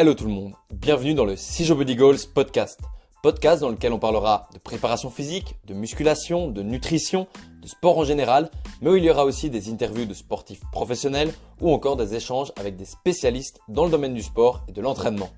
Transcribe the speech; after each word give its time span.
Hello 0.00 0.14
tout 0.14 0.24
le 0.24 0.30
monde, 0.30 0.54
bienvenue 0.72 1.12
dans 1.12 1.26
le 1.26 1.36
Sijo 1.36 1.74
Body 1.74 1.94
Goals 1.94 2.20
podcast. 2.34 2.80
Podcast 3.22 3.60
dans 3.60 3.68
lequel 3.68 3.92
on 3.92 3.98
parlera 3.98 4.48
de 4.54 4.58
préparation 4.58 5.10
physique, 5.10 5.56
de 5.66 5.74
musculation, 5.74 6.48
de 6.48 6.62
nutrition, 6.62 7.28
de 7.60 7.68
sport 7.68 7.98
en 7.98 8.04
général, 8.04 8.50
mais 8.80 8.88
où 8.88 8.96
il 8.96 9.04
y 9.04 9.10
aura 9.10 9.26
aussi 9.26 9.50
des 9.50 9.68
interviews 9.68 10.06
de 10.06 10.14
sportifs 10.14 10.62
professionnels 10.72 11.30
ou 11.60 11.70
encore 11.70 11.98
des 11.98 12.14
échanges 12.14 12.50
avec 12.56 12.76
des 12.76 12.86
spécialistes 12.86 13.60
dans 13.68 13.84
le 13.84 13.90
domaine 13.90 14.14
du 14.14 14.22
sport 14.22 14.64
et 14.68 14.72
de 14.72 14.80
l'entraînement. 14.80 15.28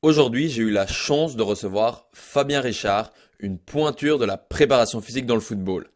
Aujourd'hui, 0.00 0.48
j'ai 0.48 0.62
eu 0.62 0.70
la 0.70 0.86
chance 0.86 1.36
de 1.36 1.42
recevoir 1.42 2.06
Fabien 2.14 2.62
Richard, 2.62 3.12
une 3.40 3.58
pointure 3.58 4.18
de 4.18 4.24
la 4.24 4.38
préparation 4.38 5.02
physique 5.02 5.26
dans 5.26 5.34
le 5.34 5.42
football. 5.42 5.90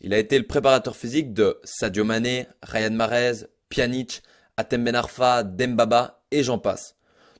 Il 0.00 0.14
a 0.14 0.18
été 0.18 0.38
le 0.38 0.46
préparateur 0.46 0.94
physique 0.94 1.32
de 1.32 1.58
Sadio 1.64 2.04
Mané, 2.04 2.46
Ryan 2.62 2.92
Mahrez, 2.92 3.46
Pjanic, 3.70 4.22
Atem 4.58 4.82
Ben 4.82 4.96
Arfa, 4.96 5.44
Dembaba 5.44 6.20
et 6.32 6.42
j'en 6.42 6.58
passe. 6.58 6.96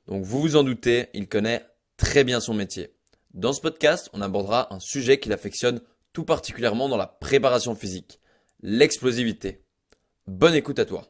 Donc 0.07 0.23
vous 0.23 0.39
vous 0.39 0.55
en 0.55 0.63
doutez, 0.63 1.09
il 1.13 1.27
connaît 1.27 1.65
très 1.97 2.23
bien 2.23 2.39
son 2.39 2.53
métier. 2.53 2.95
Dans 3.33 3.51
ce 3.51 3.59
podcast, 3.59 4.09
on 4.13 4.21
abordera 4.21 4.73
un 4.73 4.79
sujet 4.79 5.19
qu'il 5.19 5.33
affectionne 5.33 5.81
tout 6.13 6.23
particulièrement 6.23 6.87
dans 6.87 6.95
la 6.95 7.07
préparation 7.07 7.75
physique, 7.75 8.21
l'explosivité. 8.61 9.65
Bonne 10.27 10.53
écoute 10.53 10.79
à 10.79 10.85
toi. 10.85 11.03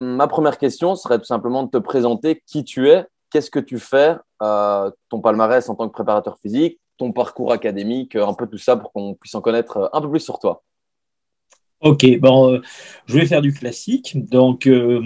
Ma 0.00 0.28
première 0.28 0.56
question 0.56 0.94
serait 0.94 1.18
tout 1.18 1.26
simplement 1.26 1.64
de 1.64 1.70
te 1.70 1.76
présenter 1.76 2.42
qui 2.46 2.64
tu 2.64 2.88
es, 2.88 3.04
qu'est-ce 3.30 3.50
que 3.50 3.60
tu 3.60 3.78
fais, 3.78 4.16
euh, 4.42 4.90
ton 5.10 5.20
palmarès 5.20 5.68
en 5.68 5.74
tant 5.74 5.86
que 5.88 5.92
préparateur 5.92 6.38
physique, 6.38 6.80
ton 6.96 7.12
parcours 7.12 7.52
académique, 7.52 8.16
un 8.16 8.32
peu 8.32 8.46
tout 8.46 8.56
ça 8.56 8.78
pour 8.78 8.94
qu'on 8.94 9.12
puisse 9.12 9.34
en 9.34 9.42
connaître 9.42 9.90
un 9.92 10.00
peu 10.00 10.08
plus 10.08 10.20
sur 10.20 10.38
toi. 10.38 10.62
Ok, 11.80 12.04
bon, 12.18 12.52
euh, 12.52 12.60
je 13.06 13.14
vais 13.14 13.24
faire 13.24 13.40
du 13.40 13.54
classique. 13.54 14.14
Donc, 14.28 14.66
euh, 14.66 15.00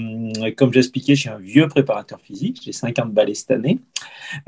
comme 0.57 0.73
j'expliquais, 0.73 1.15
je 1.15 1.21
suis 1.21 1.29
un 1.29 1.39
vieux 1.39 1.69
préparateur 1.69 2.21
physique. 2.21 2.61
J'ai 2.65 2.73
50 2.73 3.13
balais 3.13 3.35
cette 3.35 3.53
année. 3.53 3.79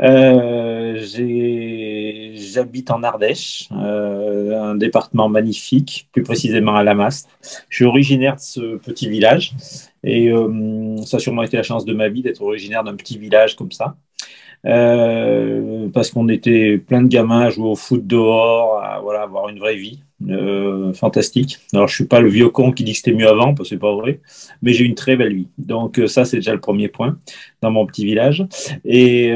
Euh, 0.00 0.98
J'habite 2.34 2.90
en 2.90 3.04
Ardèche, 3.04 3.68
euh, 3.72 4.60
un 4.60 4.74
département 4.74 5.28
magnifique, 5.28 6.08
plus 6.12 6.24
précisément 6.24 6.74
à 6.74 6.82
Lamastre. 6.82 7.28
Je 7.68 7.76
suis 7.76 7.84
originaire 7.84 8.34
de 8.36 8.40
ce 8.40 8.76
petit 8.78 9.08
village 9.08 9.52
et 10.02 10.30
ça 11.04 11.18
a 11.18 11.20
sûrement 11.20 11.42
été 11.44 11.56
la 11.56 11.62
chance 11.62 11.84
de 11.84 11.94
ma 11.94 12.08
vie 12.08 12.22
d'être 12.22 12.42
originaire 12.42 12.82
d'un 12.84 12.96
petit 12.96 13.18
village 13.18 13.56
comme 13.56 13.72
ça. 13.72 13.96
Euh, 14.64 15.88
parce 15.92 16.10
qu'on 16.10 16.28
était 16.28 16.78
plein 16.78 17.02
de 17.02 17.08
gamins 17.08 17.42
à 17.42 17.50
jouer 17.50 17.68
au 17.68 17.76
foot 17.76 18.06
dehors, 18.06 18.82
à 18.82 19.00
voilà, 19.00 19.22
avoir 19.22 19.48
une 19.48 19.58
vraie 19.58 19.76
vie 19.76 20.00
euh, 20.28 20.92
fantastique. 20.92 21.58
Alors, 21.72 21.86
je 21.86 21.94
suis 21.94 22.06
pas 22.06 22.20
le 22.20 22.28
vieux 22.28 22.48
con 22.48 22.72
qui 22.72 22.82
dit 22.82 22.92
que 22.92 22.98
c'était 22.98 23.12
mieux 23.12 23.28
avant, 23.28 23.54
parce 23.54 23.68
que 23.68 23.74
c'est 23.74 23.80
pas 23.80 23.94
vrai, 23.94 24.20
mais 24.62 24.72
j'ai 24.72 24.84
une 24.84 24.94
très 24.94 25.16
belle 25.16 25.34
vie. 25.34 25.48
Donc, 25.58 25.98
euh, 25.98 26.08
ça, 26.08 26.24
c'est 26.24 26.38
déjà 26.38 26.52
le 26.52 26.60
premier 26.60 26.88
point 26.88 27.16
dans 27.62 27.70
mon 27.70 27.86
petit 27.86 28.04
village. 28.04 28.44
Et 28.84 29.32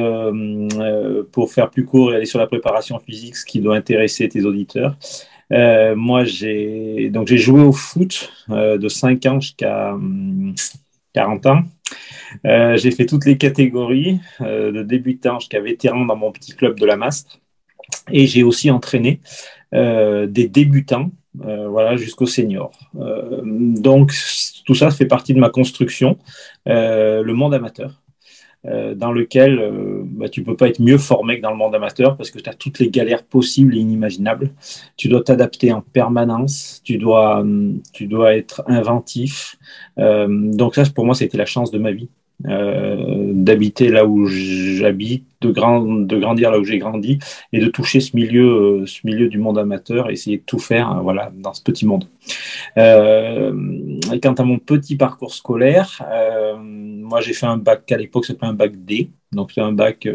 pour 1.32 1.52
faire 1.52 1.70
plus 1.70 1.84
court 1.84 2.12
et 2.12 2.16
aller 2.16 2.26
sur 2.26 2.38
la 2.38 2.46
préparation 2.46 2.98
physique, 2.98 3.36
ce 3.36 3.44
qui 3.44 3.60
doit 3.60 3.76
intéresser 3.76 4.28
tes 4.28 4.44
auditeurs, 4.44 4.96
moi, 5.50 6.24
j'ai 6.24 7.10
donc 7.10 7.28
j'ai 7.28 7.38
joué 7.38 7.62
au 7.62 7.72
foot 7.72 8.32
de 8.48 8.88
5 8.88 9.26
ans 9.26 9.40
jusqu'à 9.40 9.94
40 11.14 11.46
hum, 11.46 11.52
ans. 11.52 11.62
Euh, 12.46 12.76
j'ai 12.76 12.90
fait 12.90 13.06
toutes 13.06 13.26
les 13.26 13.36
catégories, 13.38 14.20
euh, 14.40 14.72
de 14.72 14.82
débutant 14.82 15.38
jusqu'à 15.38 15.60
vétéran 15.60 16.04
dans 16.04 16.16
mon 16.16 16.32
petit 16.32 16.52
club 16.52 16.78
de 16.78 16.86
la 16.86 16.96
Mastre. 16.96 17.40
Et 18.10 18.26
j'ai 18.26 18.42
aussi 18.42 18.70
entraîné 18.70 19.20
euh, 19.74 20.26
des 20.26 20.48
débutants 20.48 21.10
voilà, 21.32 21.96
jusqu'au 21.96 22.26
senior. 22.26 22.72
donc, 22.92 24.12
tout 24.66 24.74
ça 24.74 24.90
fait 24.90 25.06
partie 25.06 25.32
de 25.32 25.38
ma 25.38 25.48
construction, 25.48 26.18
le 26.66 27.32
monde 27.32 27.54
amateur. 27.54 28.02
Dans 28.64 29.12
lequel 29.12 29.58
bah, 30.04 30.28
tu 30.28 30.40
ne 30.40 30.46
peux 30.46 30.56
pas 30.56 30.68
être 30.68 30.80
mieux 30.80 30.98
formé 30.98 31.38
que 31.38 31.42
dans 31.42 31.50
le 31.50 31.56
monde 31.56 31.74
amateur 31.74 32.16
parce 32.16 32.30
que 32.30 32.38
tu 32.38 32.50
as 32.50 32.54
toutes 32.54 32.78
les 32.78 32.90
galères 32.90 33.22
possibles 33.22 33.74
et 33.74 33.80
inimaginables. 33.80 34.50
Tu 34.96 35.08
dois 35.08 35.22
t'adapter 35.22 35.72
en 35.72 35.80
permanence, 35.80 36.82
tu 36.84 36.98
dois, 36.98 37.42
tu 37.94 38.06
dois 38.06 38.36
être 38.36 38.62
inventif. 38.66 39.56
donc 39.96 40.74
ça, 40.74 40.84
pour 40.94 41.06
moi, 41.06 41.14
c'était 41.14 41.38
la 41.38 41.46
chance 41.46 41.70
de 41.70 41.78
ma 41.78 41.92
vie. 41.92 42.08
Euh, 42.48 43.32
d'habiter 43.34 43.90
là 43.90 44.06
où 44.06 44.26
j'habite, 44.26 45.26
de, 45.42 45.48
de 45.48 46.18
grandir 46.18 46.50
là 46.50 46.58
où 46.58 46.64
j'ai 46.64 46.78
grandi 46.78 47.18
et 47.52 47.60
de 47.60 47.66
toucher 47.68 48.00
ce 48.00 48.16
milieu, 48.16 48.80
euh, 48.82 48.86
ce 48.86 49.00
milieu 49.04 49.28
du 49.28 49.36
monde 49.36 49.58
amateur, 49.58 50.10
essayer 50.10 50.38
de 50.38 50.42
tout 50.46 50.58
faire 50.58 51.02
voilà, 51.02 51.30
dans 51.34 51.52
ce 51.52 51.62
petit 51.62 51.84
monde. 51.84 52.06
Euh, 52.78 53.52
quant 54.22 54.32
à 54.32 54.42
mon 54.42 54.58
petit 54.58 54.96
parcours 54.96 55.34
scolaire, 55.34 56.02
euh, 56.10 56.56
moi 57.10 57.20
j'ai 57.20 57.34
fait 57.34 57.46
un 57.46 57.58
bac 57.58 57.90
à 57.92 57.96
l'époque, 57.96 58.24
c'était 58.24 58.44
un 58.44 58.54
bac 58.54 58.72
D, 58.84 59.10
donc 59.32 59.52
c'est 59.54 59.60
un 59.60 59.72
bac 59.72 60.08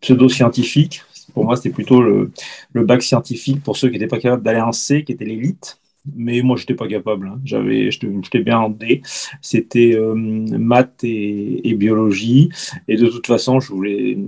pseudo-scientifique. 0.00 1.02
Pour 1.32 1.44
moi, 1.44 1.56
c'était 1.56 1.70
plutôt 1.70 2.02
le, 2.02 2.30
bac 2.74 3.02
scientifique 3.02 3.62
pour 3.62 3.76
ceux 3.76 3.88
qui 3.88 3.94
n'étaient 3.94 4.08
pas 4.08 4.18
capables 4.18 4.42
d'aller 4.42 4.60
en 4.60 4.72
C, 4.72 5.04
qui 5.04 5.12
était 5.12 5.24
l'élite 5.24 5.78
mais 6.16 6.42
moi, 6.42 6.56
je 6.56 6.62
n'étais 6.62 6.74
pas 6.74 6.88
capable. 6.88 7.28
Hein. 7.28 7.40
J'avais, 7.44 7.90
j'étais 7.90 8.40
bien 8.40 8.58
en 8.58 8.70
D. 8.70 9.02
C'était 9.40 9.94
euh, 9.94 10.14
maths 10.14 11.04
et, 11.04 11.74
biologie. 11.74 12.50
Et 12.88 12.96
de 12.96 13.06
toute 13.06 13.26
façon, 13.26 13.60
je 13.60 13.68
voulais, 13.68 14.18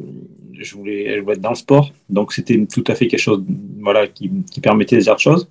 je 0.53 0.77
voulais, 0.77 1.07
être 1.07 1.41
dans 1.41 1.51
le 1.51 1.57
sport. 1.57 1.93
Donc, 2.09 2.33
c'était 2.33 2.65
tout 2.67 2.85
à 2.87 2.95
fait 2.95 3.09
quelque 3.09 3.21
chose 3.21 3.45
voilà, 3.81 4.07
qui, 4.07 4.31
qui 4.51 4.61
permettait 4.61 4.97
des 4.97 5.09
autres 5.09 5.21
choses. 5.21 5.49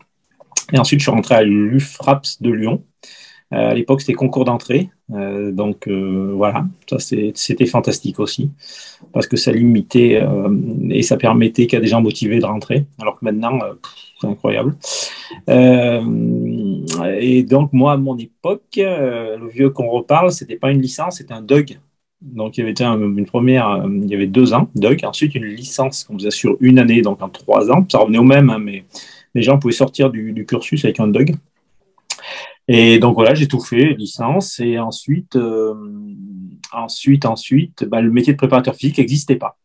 Et 0.71 0.79
ensuite, 0.79 0.99
je 1.01 1.05
suis 1.05 1.11
rentré 1.11 1.35
à 1.35 1.43
l'UFRAPS 1.43 2.41
de 2.41 2.51
Lyon. 2.51 2.83
Euh, 3.53 3.71
à 3.71 3.73
l'époque, 3.73 4.01
c'était 4.01 4.13
concours 4.13 4.45
d'entrée. 4.45 4.89
Euh, 5.13 5.51
donc 5.51 5.87
euh, 5.87 6.33
voilà, 6.35 6.65
ça 6.89 6.97
c'était 7.35 7.65
fantastique 7.65 8.19
aussi, 8.19 8.49
parce 9.11 9.27
que 9.27 9.37
ça 9.37 9.51
limitait 9.51 10.21
et 10.89 11.03
ça 11.03 11.17
permettait 11.17 11.73
a 11.75 11.79
des 11.79 11.87
gens 11.87 12.01
motivés 12.01 12.39
de 12.39 12.45
rentrer, 12.45 12.85
alors 12.99 13.19
que 13.19 13.25
maintenant, 13.25 13.59
c'est 14.19 14.27
incroyable. 14.27 14.75
et 17.19 17.43
donc 17.43 17.73
moi, 17.73 17.93
à 17.93 17.97
mon 17.97 18.17
époque, 18.17 18.63
le 18.77 19.47
vieux 19.49 19.69
qu'on 19.69 19.89
reparle, 19.89 20.31
c'était 20.31 20.55
pas 20.55 20.71
une 20.71 20.81
licence, 20.81 21.17
c'était 21.17 21.33
un 21.33 21.41
DUG. 21.41 21.79
Donc 22.21 22.57
il 22.57 22.61
y 22.61 22.63
avait 22.63 22.73
une 22.73 23.25
première, 23.25 23.85
il 23.85 24.09
y 24.09 24.15
avait 24.15 24.27
deux 24.27 24.53
ans, 24.53 24.69
DUG, 24.75 25.03
ensuite 25.05 25.35
une 25.35 25.45
licence 25.45 26.05
qu'on 26.05 26.17
faisait 26.17 26.31
sur 26.31 26.57
une 26.61 26.79
année, 26.79 27.01
donc 27.01 27.21
en 27.21 27.29
trois 27.29 27.69
ans. 27.69 27.85
Ça 27.91 27.99
revenait 27.99 28.19
au 28.19 28.23
même, 28.23 28.49
hein, 28.49 28.59
mais 28.59 28.85
les 29.35 29.41
gens 29.43 29.59
pouvaient 29.59 29.73
sortir 29.73 30.09
du, 30.09 30.31
du 30.31 30.45
cursus 30.45 30.85
avec 30.85 30.99
un 30.99 31.07
DUG. 31.07 31.35
Et 32.67 32.99
donc 32.99 33.15
voilà, 33.15 33.33
j'ai 33.33 33.47
tout 33.47 33.59
fait, 33.59 33.93
licence, 33.95 34.59
et 34.59 34.79
ensuite, 34.79 35.35
euh, 35.35 35.75
ensuite, 36.71 37.25
ensuite, 37.25 37.83
bah, 37.83 38.01
le 38.01 38.11
métier 38.11 38.33
de 38.33 38.37
préparateur 38.37 38.75
physique 38.75 38.99
n'existait 38.99 39.35
pas. 39.35 39.57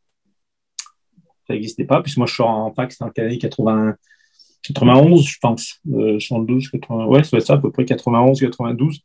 Ça 1.46 1.54
n'existait 1.54 1.84
pas, 1.84 2.02
puisque 2.02 2.18
moi 2.18 2.26
je 2.26 2.34
suis 2.34 2.42
en 2.42 2.72
fac, 2.74 2.92
c'était 2.92 3.04
en 3.04 3.12
l'année 3.16 3.38
80, 3.38 3.94
91, 4.62 5.26
je 5.26 5.38
pense, 5.40 5.80
euh, 5.92 6.18
72, 6.18 6.68
80, 6.70 7.06
ouais, 7.06 7.22
ça 7.22 7.30
doit 7.30 7.40
être 7.40 7.46
ça, 7.46 7.54
à 7.54 7.58
peu 7.58 7.70
près 7.70 7.84
91, 7.84 8.40
92. 8.40 9.00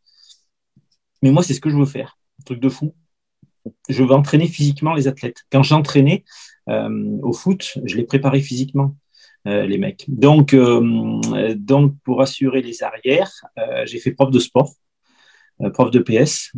Mais 1.22 1.32
moi, 1.32 1.44
c'est 1.44 1.53
ce 1.53 1.62
que 1.62 1.70
je 1.70 1.78
veux 1.78 1.86
faire, 1.86 2.18
un 2.42 2.44
truc 2.44 2.59
de 2.59 2.70
fou. 2.70 2.96
Je 3.88 4.03
veux 4.03 4.12
entraîner 4.12 4.48
physiquement 4.48 4.94
les 4.94 5.08
athlètes. 5.08 5.46
Quand 5.52 5.64
j'entraînais 5.64 6.26
euh, 6.70 7.18
au 7.22 7.32
foot, 7.32 7.78
je 7.86 7.96
les 7.96 8.03
préparais 8.03 8.42
physiquement. 8.42 8.96
Euh, 9.46 9.66
les 9.66 9.78
mecs. 9.78 10.06
Donc, 10.08 10.54
euh, 10.54 11.20
donc, 11.56 11.96
pour 12.06 12.22
assurer 12.22 12.62
les 12.62 12.81
arrières, 12.81 13.31
euh, 13.58 13.86
j'ai 13.86 14.00
fait 14.00 14.12
prof 14.12 14.31
de 14.31 14.40
sport, 14.40 14.72
prof 15.74 15.92
de 15.92 16.00
PS, 16.00 16.52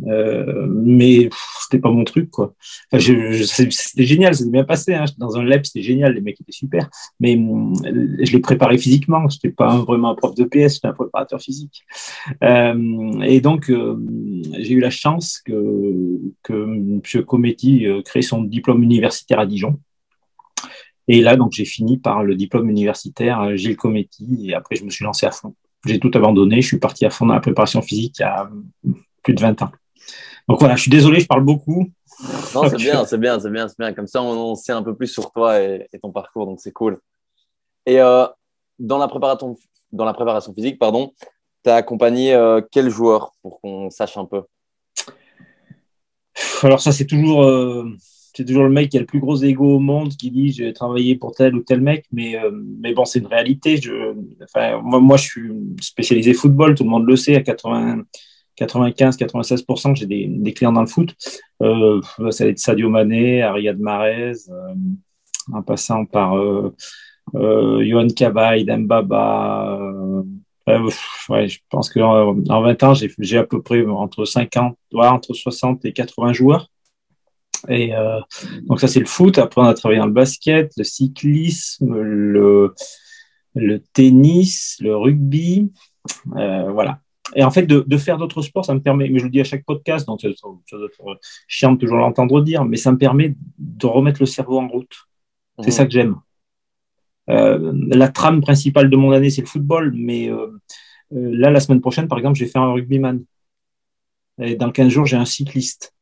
mais 0.68 1.28
c'était 1.60 1.80
pas 1.80 1.90
mon 1.90 2.04
truc, 2.04 2.30
quoi. 2.30 2.54
c'était 2.92 4.04
génial, 4.04 4.36
c'était 4.36 4.50
bien 4.50 4.62
passé. 4.62 4.94
Hein. 4.94 5.04
Dans 5.18 5.36
un 5.36 5.42
lab, 5.42 5.64
c'était 5.64 5.82
génial, 5.82 6.14
les 6.14 6.20
mecs 6.20 6.40
étaient 6.40 6.52
super, 6.52 6.88
mais 7.18 7.34
je 7.34 8.32
les 8.32 8.40
préparais 8.40 8.78
physiquement. 8.78 9.28
J'étais 9.28 9.50
pas 9.50 9.78
vraiment 9.78 10.10
un 10.10 10.14
prof 10.14 10.34
de 10.34 10.44
PS, 10.44 10.74
j'étais 10.74 10.86
un 10.86 10.92
préparateur 10.92 11.40
physique. 11.40 11.84
et 12.40 13.40
donc, 13.40 13.70
j'ai 14.58 14.72
eu 14.72 14.80
la 14.80 14.90
chance 14.90 15.40
que, 15.44 16.20
que 16.44 16.52
M. 16.52 17.24
Cometti 17.24 17.86
crée 18.04 18.22
son 18.22 18.42
diplôme 18.42 18.82
universitaire 18.84 19.40
à 19.40 19.46
Dijon. 19.46 19.78
Et 21.08 21.22
là, 21.22 21.36
donc, 21.36 21.52
j'ai 21.52 21.64
fini 21.64 21.98
par 21.98 22.24
le 22.24 22.34
diplôme 22.34 22.68
universitaire 22.68 23.40
euh, 23.40 23.56
Gilles 23.56 23.76
Cometti 23.76 24.50
et 24.50 24.54
après, 24.54 24.76
je 24.76 24.84
me 24.84 24.90
suis 24.90 25.04
lancé 25.04 25.26
à 25.26 25.30
fond. 25.30 25.54
J'ai 25.86 26.00
tout 26.00 26.10
abandonné. 26.14 26.60
Je 26.60 26.66
suis 26.66 26.78
parti 26.78 27.06
à 27.06 27.10
fond 27.10 27.26
dans 27.26 27.34
la 27.34 27.40
préparation 27.40 27.80
physique 27.80 28.16
il 28.18 28.22
y 28.22 28.24
a 28.24 28.50
plus 29.22 29.34
de 29.34 29.40
20 29.40 29.62
ans. 29.62 29.70
Donc 30.48 30.60
voilà, 30.60 30.76
je 30.76 30.82
suis 30.82 30.90
désolé, 30.90 31.20
je 31.20 31.26
parle 31.26 31.44
beaucoup. 31.44 31.88
Non, 32.54 32.68
c'est 32.68 32.76
bien, 32.76 33.04
c'est 33.04 33.18
bien, 33.18 33.38
c'est 33.40 33.50
bien, 33.50 33.68
c'est 33.68 33.78
bien. 33.78 33.92
Comme 33.92 34.06
ça, 34.06 34.22
on, 34.22 34.54
sait 34.54 34.72
un 34.72 34.82
peu 34.82 34.96
plus 34.96 35.08
sur 35.08 35.30
toi 35.32 35.60
et, 35.60 35.88
ton 36.02 36.12
parcours, 36.12 36.46
donc 36.46 36.60
c'est 36.60 36.72
cool. 36.72 36.98
Et 37.84 38.00
euh, 38.00 38.26
dans, 38.78 38.98
la 38.98 39.08
préparation, 39.08 39.56
dans 39.92 40.04
la 40.04 40.14
préparation 40.14 40.52
physique, 40.54 40.78
pardon, 40.78 41.12
tu 41.64 41.70
as 41.70 41.76
accompagné 41.76 42.34
euh, 42.34 42.60
quel 42.70 42.90
joueur 42.90 43.32
pour 43.42 43.60
qu'on 43.60 43.90
sache 43.90 44.16
un 44.16 44.24
peu? 44.24 44.42
Alors 46.62 46.80
ça, 46.80 46.92
c'est 46.92 47.06
toujours 47.06 47.44
c'est 48.36 48.44
toujours 48.44 48.64
le 48.64 48.70
mec 48.70 48.90
qui 48.90 48.98
a 48.98 49.00
le 49.00 49.06
plus 49.06 49.20
gros 49.20 49.42
ego 49.42 49.76
au 49.76 49.78
monde 49.78 50.10
qui 50.10 50.30
dit 50.30 50.52
je 50.52 50.64
vais 50.64 50.72
travailler 50.74 51.16
pour 51.16 51.32
tel 51.32 51.54
ou 51.54 51.60
tel 51.60 51.80
mec, 51.80 52.04
mais, 52.12 52.38
euh, 52.38 52.50
mais 52.52 52.92
bon, 52.92 53.06
c'est 53.06 53.20
une 53.20 53.26
réalité. 53.26 53.80
Moi, 54.82 55.16
je 55.16 55.22
suis 55.22 55.50
spécialisé 55.80 56.34
football, 56.34 56.74
tout 56.74 56.84
le 56.84 56.90
monde 56.90 57.06
le 57.06 57.16
sait, 57.16 57.36
à 57.36 57.40
80, 57.40 58.02
95-96% 58.58 59.96
j'ai 59.96 60.06
des, 60.06 60.52
clients 60.52 60.72
dans 60.72 60.80
le 60.82 60.86
foot. 60.86 61.14
Euh, 61.62 62.00
ça 62.30 62.44
va 62.44 62.50
être 62.50 62.58
Sadio 62.58 62.88
Mané, 62.88 63.42
Ariad 63.42 63.78
Mahrez, 63.78 64.32
euh, 64.50 64.74
en 65.52 65.62
passant 65.62 66.04
par 66.04 66.36
euh, 66.36 66.74
euh 67.34 67.84
Johan 67.84 68.08
Cabaye, 68.08 68.64
Dembaba. 68.64 69.78
ouais, 70.66 71.48
je 71.48 71.58
pense 71.70 71.90
qu'en 71.90 72.36
en 72.48 72.62
20 72.62 72.82
ans, 72.82 72.94
j'ai 72.94 73.38
à 73.38 73.44
peu 73.44 73.62
près 73.62 73.84
entre 73.86 74.24
50, 74.24 74.76
entre 74.94 75.34
60 75.34 75.84
et 75.84 75.92
80 75.92 76.32
joueurs. 76.32 76.68
Et 77.68 77.92
donc 78.62 78.80
ça, 78.80 78.88
c'est 78.88 79.00
le 79.00 79.06
foot. 79.06 79.38
Après, 79.38 79.60
on 79.60 79.64
a 79.64 79.74
travaillé 79.74 80.00
dans 80.00 80.06
le 80.06 80.12
basket, 80.12 80.72
le 80.76 80.84
cyclisme, 80.84 81.94
le, 81.94 82.74
le 83.54 83.78
tennis, 83.92 84.76
le 84.80 84.96
rugby. 84.96 85.72
voilà. 86.24 87.00
Et 87.34 87.42
en 87.42 87.50
fait, 87.50 87.66
de, 87.66 87.96
faire 87.96 88.18
d'autres 88.18 88.42
sports, 88.42 88.64
ça 88.64 88.74
me 88.74 88.80
permet, 88.80 89.08
mais 89.08 89.18
je 89.18 89.24
le 89.24 89.30
dis 89.30 89.40
à 89.40 89.44
chaque 89.44 89.64
podcast, 89.64 90.06
donc 90.06 90.20
ça, 90.20 90.28
doit 90.28 90.86
être 90.86 91.20
chiant 91.48 91.72
de 91.72 91.78
toujours 91.78 91.98
l'entendre 91.98 92.40
dire, 92.40 92.64
mais 92.64 92.76
ça 92.76 92.92
me 92.92 92.98
permet 92.98 93.34
de 93.58 93.86
remettre 93.86 94.20
le 94.20 94.26
cerveau 94.26 94.58
en 94.58 94.68
route. 94.68 94.94
C'est 95.60 95.70
ça 95.70 95.86
que 95.86 95.90
j'aime. 95.90 96.16
Euh, 97.28 97.72
la 97.88 98.08
trame 98.08 98.40
principale 98.40 98.90
de 98.90 98.96
mon 98.96 99.10
année, 99.10 99.30
c'est 99.30 99.40
le 99.40 99.48
football, 99.48 99.92
mais 99.96 100.30
euh, 100.30 100.46
euh, 101.14 101.36
là, 101.36 101.50
la 101.50 101.58
semaine 101.58 101.80
prochaine, 101.80 102.06
par 102.06 102.18
exemple, 102.18 102.38
je 102.38 102.44
vais 102.44 102.50
faire 102.50 102.62
un 102.62 102.72
rugbyman. 102.72 103.24
Et 104.40 104.54
dans 104.54 104.70
15 104.70 104.88
jours, 104.88 105.06
j'ai 105.06 105.16
un 105.16 105.24
cycliste. 105.24 105.94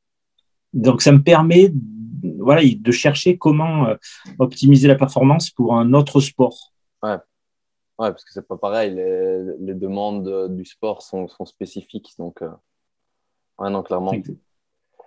Donc, 0.75 1.01
ça 1.01 1.13
me 1.13 1.23
permet 1.23 1.73
voilà, 2.39 2.63
de 2.63 2.93
chercher 2.93 3.39
comment 3.39 3.87
optimiser 4.39 4.89
la 4.89 4.97
performance 4.97 5.51
pour 5.51 5.75
un 5.75 5.95
autre 5.95 6.21
sport. 6.21 6.73
Ouais. 7.03 7.17
Ouais, 7.99 8.11
parce 8.11 8.25
que 8.25 8.33
c'est 8.33 8.47
pas 8.47 8.57
pareil. 8.57 8.91
Les, 8.95 9.75
demandes 9.75 10.55
du 10.55 10.65
sport 10.65 11.03
sont, 11.03 11.29
sont 11.29 11.45
spécifiques. 11.45 12.13
Donc, 12.19 12.43
euh... 12.43 12.51
ouais, 13.59 13.71
non, 13.71 13.83
clairement. 13.83 14.13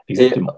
Exactement. 0.08 0.54